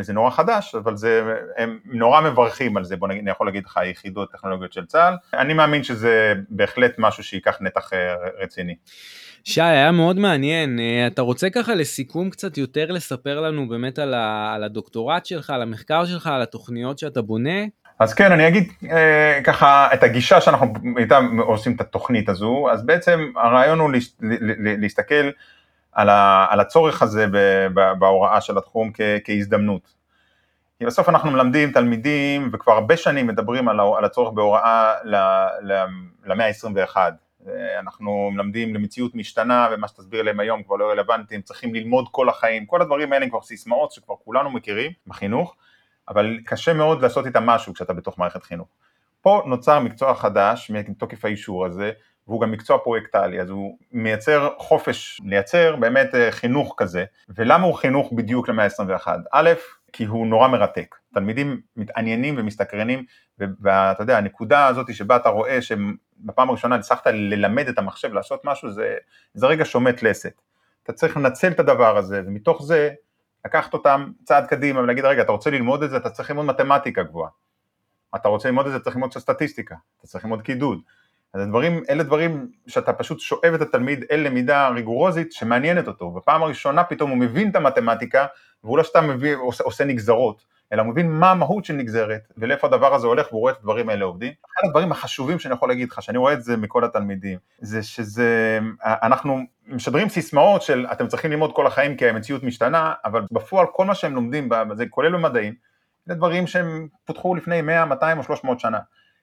זה 0.00 0.12
נורא 0.12 0.30
חדש, 0.30 0.74
אבל 0.74 0.96
זה, 0.96 1.22
הם 1.56 1.78
נורא 1.84 2.20
מברכים 2.20 2.76
על 2.76 2.84
זה, 2.84 2.96
בוא 2.96 3.08
נגיד, 3.08 3.22
אני 3.22 3.30
יכול 3.30 3.46
להגיד 3.46 3.64
לך, 3.66 3.76
היחידות 3.76 4.32
טכנולוגיות 4.32 4.72
של 4.72 4.86
צה"ל, 4.86 5.14
אני 5.34 5.54
מאמין 5.54 5.82
שזה 5.82 6.34
בהחלט 6.48 6.94
משהו 6.98 7.24
שייקח 7.24 7.56
נתח 7.60 7.90
רציני. 8.38 8.74
שי, 9.44 9.62
היה 9.62 9.92
מאוד 9.92 10.18
מעניין, 10.18 10.80
אתה 11.06 11.22
רוצה 11.22 11.50
ככה 11.50 11.74
לסיכום 11.74 12.30
קצת 12.30 12.58
יותר 12.58 12.92
לספר 12.92 13.40
לנו 13.40 13.68
באמת 13.68 13.98
על, 13.98 14.14
ה, 14.14 14.52
על 14.54 14.64
הדוקטורט 14.64 15.26
שלך, 15.26 15.50
על 15.50 15.62
המחקר 15.62 16.04
שלך, 16.04 16.26
על 16.26 16.42
התוכניות 16.42 16.98
שאתה 16.98 17.22
בונה? 17.22 17.60
אז 18.00 18.14
כן, 18.14 18.32
אני 18.32 18.48
אגיד 18.48 18.72
אה, 18.90 19.40
ככה 19.44 19.88
את 19.94 20.02
הגישה 20.02 20.40
שאנחנו 20.40 20.72
איתה 20.98 21.18
עושים 21.38 21.72
את 21.72 21.80
התוכנית 21.80 22.28
הזו, 22.28 22.66
אז 22.72 22.86
בעצם 22.86 23.32
הרעיון 23.36 23.78
הוא 23.78 23.92
להס, 23.92 24.16
להסתכל 24.80 25.30
על, 25.92 26.08
ה, 26.08 26.46
על 26.50 26.60
הצורך 26.60 27.02
הזה 27.02 27.26
בהוראה 27.98 28.40
של 28.40 28.58
התחום 28.58 28.90
כ, 28.94 29.00
כהזדמנות. 29.24 30.00
כי 30.78 30.86
בסוף 30.86 31.08
אנחנו 31.08 31.30
מלמדים 31.30 31.72
תלמידים 31.72 32.50
וכבר 32.52 32.72
הרבה 32.72 32.96
שנים 32.96 33.26
מדברים 33.26 33.68
על, 33.68 33.80
על 33.98 34.04
הצורך 34.04 34.32
בהוראה 34.32 34.94
למאה 36.24 36.46
ה-21. 36.46 36.96
אנחנו 37.78 38.30
מלמדים 38.30 38.74
למציאות 38.74 39.14
משתנה 39.14 39.68
ומה 39.72 39.88
שתסביר 39.88 40.22
להם 40.22 40.40
היום 40.40 40.62
כבר 40.62 40.76
לא 40.76 40.90
רלוונטי, 40.90 41.34
הם 41.34 41.42
צריכים 41.42 41.74
ללמוד 41.74 42.08
כל 42.10 42.28
החיים, 42.28 42.66
כל 42.66 42.82
הדברים 42.82 43.12
האלה 43.12 43.24
הם 43.24 43.30
כבר 43.30 43.42
סיסמאות 43.42 43.92
שכבר 43.92 44.14
כולנו 44.24 44.50
מכירים 44.50 44.92
בחינוך, 45.06 45.56
אבל 46.08 46.38
קשה 46.44 46.72
מאוד 46.72 47.02
לעשות 47.02 47.26
איתם 47.26 47.46
משהו 47.46 47.74
כשאתה 47.74 47.92
בתוך 47.92 48.18
מערכת 48.18 48.42
חינוך. 48.42 48.68
פה 49.20 49.42
נוצר 49.46 49.80
מקצוע 49.80 50.14
חדש 50.14 50.70
מתוקף 50.70 51.24
האישור 51.24 51.66
הזה, 51.66 51.90
והוא 52.30 52.40
גם 52.40 52.52
מקצוע 52.52 52.78
פרויקטלי, 52.78 53.40
אז 53.40 53.50
הוא 53.50 53.78
מייצר 53.92 54.48
חופש 54.58 55.20
לייצר 55.24 55.76
באמת 55.76 56.14
חינוך 56.30 56.74
כזה, 56.76 57.04
ולמה 57.28 57.66
הוא 57.66 57.74
חינוך 57.74 58.12
בדיוק 58.12 58.48
למאה 58.48 58.64
ה-21? 58.64 59.08
א', 59.32 59.50
כי 59.92 60.04
הוא 60.04 60.26
נורא 60.26 60.48
מרתק, 60.48 60.96
תלמידים 61.14 61.60
מתעניינים 61.76 62.34
ומסתקרנים, 62.38 63.04
ואתה 63.38 64.02
יודע, 64.02 64.18
הנקודה 64.18 64.66
הזאת 64.66 64.94
שבה 64.94 65.16
אתה 65.16 65.28
רואה 65.28 65.62
שבפעם 65.62 66.48
הראשונה 66.48 66.74
הצלחת 66.74 67.06
ללמד 67.06 67.68
את 67.68 67.78
המחשב 67.78 68.12
לעשות 68.12 68.40
משהו, 68.44 68.70
זה, 68.70 68.96
זה 69.34 69.46
רגע 69.46 69.64
שומט 69.64 70.02
לסת. 70.02 70.42
אתה 70.82 70.92
צריך 70.92 71.16
לנצל 71.16 71.48
את 71.48 71.60
הדבר 71.60 71.96
הזה, 71.96 72.22
ומתוך 72.26 72.62
זה 72.62 72.90
לקחת 73.44 73.74
אותם 73.74 74.10
צעד 74.24 74.46
קדימה 74.46 74.80
ולהגיד, 74.80 75.04
רגע, 75.04 75.22
אתה 75.22 75.32
רוצה 75.32 75.50
ללמוד 75.50 75.82
את 75.82 75.90
זה, 75.90 75.96
אתה 75.96 76.10
צריך 76.10 76.30
ללמוד 76.30 76.46
מתמטיקה 76.46 77.02
גבוהה. 77.02 77.30
אתה 78.16 78.28
רוצה 78.28 78.48
ללמוד 78.48 78.66
את 78.66 78.72
זה, 78.72 78.80
צריך 78.80 78.96
ללמוד 78.96 79.12
סטטיסטיקה, 79.12 79.74
אתה 79.98 80.06
צריך 80.06 80.24
ללמוד 80.24 80.42
קידוד. 80.42 80.80
אז 81.34 81.42
הדברים, 81.42 81.82
אלה 81.90 82.02
דברים 82.02 82.50
שאתה 82.66 82.92
פשוט 82.92 83.20
שואב 83.20 83.54
את 83.54 83.60
התלמיד 83.60 84.04
אל 84.10 84.20
למידה 84.20 84.68
ריגורוזית 84.68 85.32
שמעניינת 85.32 85.88
אותו, 85.88 86.10
בפעם 86.10 86.42
הראשונה 86.42 86.84
פתאום 86.84 87.10
הוא 87.10 87.18
מבין 87.18 87.50
את 87.50 87.56
המתמטיקה, 87.56 88.26
והוא 88.64 88.78
לא 88.78 88.82
סתם 88.82 89.08
עושה, 89.34 89.64
עושה 89.64 89.84
נגזרות, 89.84 90.44
אלא 90.72 90.82
הוא 90.82 90.90
מבין 90.90 91.10
מה 91.10 91.30
המהות 91.30 91.64
של 91.64 91.74
נגזרת, 91.74 92.20
ולאיפה 92.36 92.66
הדבר 92.66 92.94
הזה 92.94 93.06
הולך, 93.06 93.26
והוא 93.26 93.40
רואה 93.40 93.52
את 93.52 93.58
הדברים 93.58 93.88
האלה 93.88 94.04
עובדים. 94.04 94.32
אחד 94.44 94.68
הדברים 94.68 94.92
החשובים 94.92 95.38
שאני 95.38 95.54
יכול 95.54 95.68
להגיד 95.68 95.88
לך, 95.90 96.02
שאני 96.02 96.18
רואה 96.18 96.32
את 96.32 96.42
זה 96.42 96.56
מכל 96.56 96.84
התלמידים, 96.84 97.38
זה 97.60 97.82
שזה, 97.82 98.58
אנחנו 98.84 99.40
משדרים 99.68 100.08
סיסמאות 100.08 100.62
של 100.62 100.86
אתם 100.92 101.08
צריכים 101.08 101.30
ללמוד 101.30 101.52
כל 101.54 101.66
החיים 101.66 101.96
כי 101.96 102.08
המציאות 102.08 102.42
משתנה, 102.42 102.92
אבל 103.04 103.22
בפועל 103.32 103.66
כל 103.72 103.84
מה 103.84 103.94
שהם 103.94 104.14
לומדים, 104.14 104.48
זה 104.72 104.86
כולל 104.86 105.12
במדעים, 105.12 105.54
זה 106.06 106.14
דברים 106.14 106.46
שהם 106.46 106.88
פותחו 107.04 107.34
לפני 107.34 107.62
100, 107.62 107.84
200 107.84 108.18
או 108.18 108.22
300 108.22 108.60
שנה. 108.60 108.78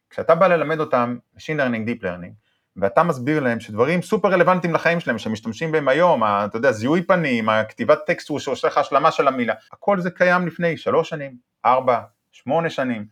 כשאתה 0.10 0.36
בא 0.36 0.48
ללמד 0.48 0.80
אותם 0.80 1.18
Machine 1.38 1.60
Learning, 1.60 1.90
Deep 1.90 2.04
Learning, 2.04 2.48
ואתה 2.76 3.04
מסביר 3.04 3.40
להם 3.40 3.60
שדברים 3.60 4.02
סופר 4.02 4.28
רלוונטיים 4.28 4.74
לחיים 4.74 5.00
שלהם, 5.00 5.18
שמשתמשים 5.18 5.72
בהם 5.72 5.88
היום, 5.88 6.24
אתה 6.24 6.58
יודע, 6.58 6.72
זיהוי 6.72 7.02
פנים, 7.02 7.50
הכתיבת 7.50 8.00
טקסט 8.06 8.30
הוא 8.30 8.40
שעושה 8.40 8.68
לך 8.68 8.78
השלמה 8.78 9.12
של 9.12 9.28
המילה, 9.28 9.54
הכל 9.72 10.00
זה 10.00 10.12
קיים 10.12 10.48
לפני 10.48 10.78
שלוש 10.78 11.10
שנים, 11.10 11.38
ארבע, 11.66 12.02
שמונה 12.32 12.70
שנים. 12.70 13.06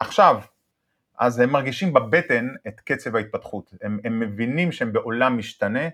עכשיו, 0.00 0.40
אז 1.18 1.38
הם 1.38 1.50
מרגישים 1.50 1.92
בבטן 1.92 2.48
את 2.68 2.80
קצב 2.80 3.16
ההתפתחות, 3.16 3.74
הם, 3.82 3.98
הם 4.04 4.20
מבינים 4.20 4.72
שהם 4.72 4.92
בעולם 4.92 5.38
משתנה, 5.38 5.88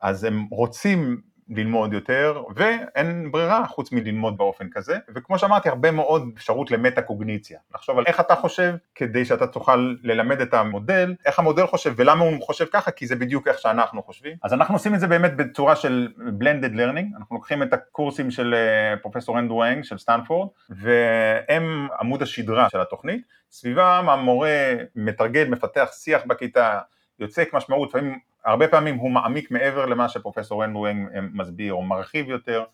אז 0.00 0.24
הם 0.24 0.46
רוצים 0.50 1.20
ללמוד 1.50 1.92
יותר, 1.92 2.42
ואין 2.54 3.30
ברירה 3.32 3.66
חוץ 3.66 3.92
מללמוד 3.92 4.36
באופן 4.36 4.68
כזה, 4.70 4.98
וכמו 5.14 5.38
שאמרתי, 5.38 5.68
הרבה 5.68 5.90
מאוד 5.90 6.28
אפשרות 6.36 6.70
למטה 6.70 7.02
קוגניציה, 7.02 7.58
לחשוב 7.74 7.98
על 7.98 8.04
איך 8.06 8.20
אתה 8.20 8.34
חושב, 8.34 8.74
כדי 8.94 9.24
שאתה 9.24 9.46
תוכל 9.46 9.94
ללמד 10.02 10.40
את 10.40 10.54
המודל, 10.54 11.14
איך 11.26 11.38
המודל 11.38 11.66
חושב 11.66 11.94
ולמה 11.96 12.24
הוא 12.24 12.42
חושב 12.42 12.64
ככה, 12.72 12.90
כי 12.90 13.06
זה 13.06 13.16
בדיוק 13.16 13.48
איך 13.48 13.58
שאנחנו 13.58 14.02
חושבים. 14.02 14.36
אז 14.42 14.52
אנחנו 14.52 14.74
עושים 14.74 14.94
את 14.94 15.00
זה 15.00 15.06
באמת 15.06 15.36
בצורה 15.36 15.76
של 15.76 16.08
blended 16.18 16.74
learning, 16.74 17.16
אנחנו 17.18 17.36
לוקחים 17.36 17.62
את 17.62 17.72
הקורסים 17.72 18.30
של 18.30 18.54
פרופסור 19.02 19.38
אנדרו 19.38 19.64
האנג 19.64 19.84
של 19.84 19.98
סטנפורד, 19.98 20.48
והם 20.70 21.88
עמוד 22.00 22.22
השדרה 22.22 22.70
של 22.70 22.80
התוכנית, 22.80 23.22
סביבם 23.50 24.06
המורה 24.08 24.74
מתרגל, 24.96 25.48
מפתח 25.48 25.88
שיח 25.92 26.22
בכיתה, 26.26 26.78
יוצק 27.18 27.54
משמעות, 27.54 27.88
לפעמים 27.88 28.18
הרבה 28.48 28.68
פעמים 28.68 28.96
הוא 28.96 29.10
מעמיק 29.10 29.50
מעבר 29.50 29.86
למה 29.86 30.08
שפרופסור 30.08 30.64
אנדרו 30.64 30.86
מסביר 31.32 31.72
או 31.72 31.82
מרחיב 31.82 32.28
יותר, 32.28 32.64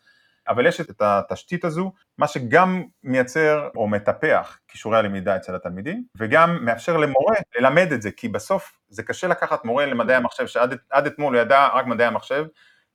אבל 0.49 0.67
יש 0.67 0.81
את 0.81 1.03
התשתית 1.03 1.65
הזו, 1.65 1.93
מה 2.19 2.29
שגם 2.29 2.83
מייצר 3.03 3.69
או 3.77 3.87
מטפח 3.87 4.59
כישורי 4.69 4.99
הלמידה 4.99 5.37
אצל 5.37 5.55
התלמידים, 5.55 6.05
וגם 6.19 6.65
מאפשר 6.65 6.97
למורה 6.97 7.37
ללמד 7.59 7.93
את 7.93 8.03
זה, 8.03 8.11
כי 8.11 8.29
בסוף 8.29 8.79
זה 8.89 9.03
קשה 9.03 9.27
לקחת 9.27 9.65
מורה 9.65 9.87
למדעי 9.87 10.17
המחשב, 10.17 10.47
שעד 10.47 11.07
אתמול 11.07 11.35
הוא 11.35 11.43
ידע 11.43 11.69
רק 11.75 11.87
מדעי 11.87 12.07
המחשב, 12.07 12.45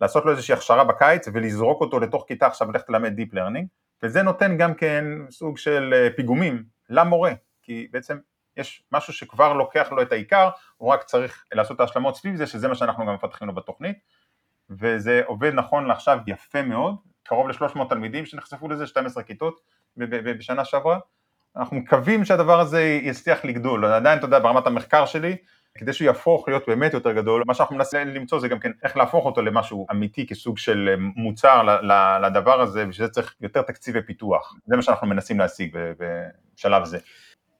לעשות 0.01 0.25
לו 0.25 0.31
איזושהי 0.31 0.53
הכשרה 0.53 0.83
בקיץ 0.83 1.27
ולזרוק 1.33 1.81
אותו 1.81 1.99
לתוך 1.99 2.25
כיתה 2.27 2.47
עכשיו 2.47 2.67
וללכת 2.67 2.89
ללמד 2.89 3.19
Deep 3.19 3.33
Learning, 3.33 3.65
וזה 4.03 4.21
נותן 4.21 4.57
גם 4.57 4.73
כן 4.73 5.05
סוג 5.29 5.57
של 5.57 6.07
פיגומים 6.15 6.63
למורה, 6.89 7.31
כי 7.63 7.87
בעצם 7.91 8.17
יש 8.59 8.83
משהו 8.91 9.13
שכבר 9.13 9.53
לוקח 9.53 9.91
לו 9.91 10.01
את 10.01 10.11
העיקר, 10.11 10.49
הוא 10.77 10.93
רק 10.93 11.03
צריך 11.03 11.43
לעשות 11.53 11.75
את 11.75 11.81
ההשלמות 11.81 12.15
סביב 12.15 12.35
זה, 12.35 12.47
שזה 12.47 12.67
מה 12.67 12.75
שאנחנו 12.75 13.05
גם 13.05 13.13
מפתחים 13.13 13.47
לו 13.47 13.55
בתוכנית, 13.55 13.97
וזה 14.69 15.21
עובד 15.25 15.53
נכון 15.53 15.85
לעכשיו 15.85 16.19
יפה 16.27 16.61
מאוד, 16.61 16.95
קרוב 17.23 17.47
ל-300 17.47 17.89
תלמידים 17.89 18.25
שנחשפו 18.25 18.67
לזה, 18.67 18.87
12 18.87 19.23
כיתות 19.23 19.59
בשנה 19.97 20.65
שעברה, 20.65 20.99
אנחנו 21.55 21.77
מקווים 21.77 22.25
שהדבר 22.25 22.59
הזה 22.59 22.83
יצליח 22.83 23.45
לגדול, 23.45 23.85
עדיין 23.85 24.17
אתה 24.17 24.25
יודע 24.25 24.39
ברמת 24.39 24.67
המחקר 24.67 25.05
שלי, 25.05 25.35
כדי 25.75 25.93
שהוא 25.93 26.05
יהפוך 26.05 26.47
להיות 26.47 26.63
באמת 26.67 26.93
יותר 26.93 27.11
גדול, 27.11 27.43
מה 27.47 27.53
שאנחנו 27.53 27.75
מנסים 27.75 28.07
למצוא 28.07 28.39
זה 28.39 28.47
גם 28.47 28.59
כן 28.59 28.71
איך 28.83 28.97
להפוך 28.97 29.25
אותו 29.25 29.41
למשהו 29.41 29.87
אמיתי 29.91 30.27
כסוג 30.27 30.57
של 30.57 30.95
מוצר 31.15 31.79
לדבר 32.21 32.61
הזה, 32.61 32.85
ושזה 32.89 33.07
צריך 33.07 33.35
יותר 33.41 33.61
תקציבי 33.61 34.01
פיתוח, 34.01 34.55
זה 34.65 34.75
מה 34.75 34.81
שאנחנו 34.81 35.07
מנסים 35.07 35.39
להשיג 35.39 35.77
בשלב 35.99 36.85
זה. 36.85 36.97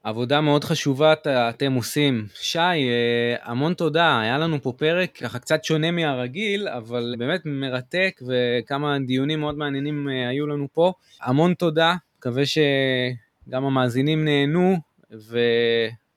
עבודה 0.04 0.40
מאוד 0.40 0.64
חשובה 0.64 1.14
אתם 1.50 1.72
עושים. 1.72 2.26
שי, 2.34 2.58
אה, 2.58 3.36
המון 3.42 3.74
תודה, 3.74 4.20
היה 4.20 4.38
לנו 4.38 4.62
פה 4.62 4.72
פרק 4.76 5.16
ככה 5.16 5.38
קצת 5.38 5.64
שונה 5.64 5.90
מהרגיל, 5.90 6.68
אבל 6.68 7.14
באמת 7.18 7.40
מרתק 7.44 8.20
וכמה 8.26 8.98
דיונים 9.06 9.40
מאוד 9.40 9.58
מעניינים 9.58 10.08
אה, 10.08 10.28
היו 10.28 10.46
לנו 10.46 10.66
פה. 10.72 10.92
המון 11.22 11.54
תודה, 11.54 11.94
מקווה 12.18 12.42
שגם 12.46 13.64
המאזינים 13.64 14.24
נהנו, 14.24 14.76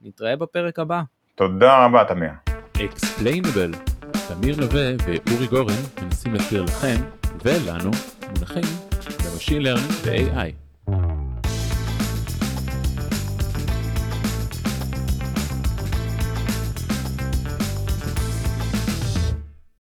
ונתראה 0.02 0.36
בפרק 0.36 0.80
הבא. 0.80 1.02
תודה 1.36 1.86
רבה, 1.86 2.04
תמיר. 2.08 2.32
Explainable, 2.86 3.72
תמיר 4.28 4.56
נווה 4.56 4.92
ואורי 5.06 5.48
גורן 5.48 5.74
מנסים 6.04 6.34
להסביר 6.34 6.64
לכם 6.64 6.96
ולנו 7.44 7.92
מונחים 8.28 8.64
ב 9.26 9.30
machine 9.30 9.62
learning 9.62 9.92
ו-AI. 10.06 10.64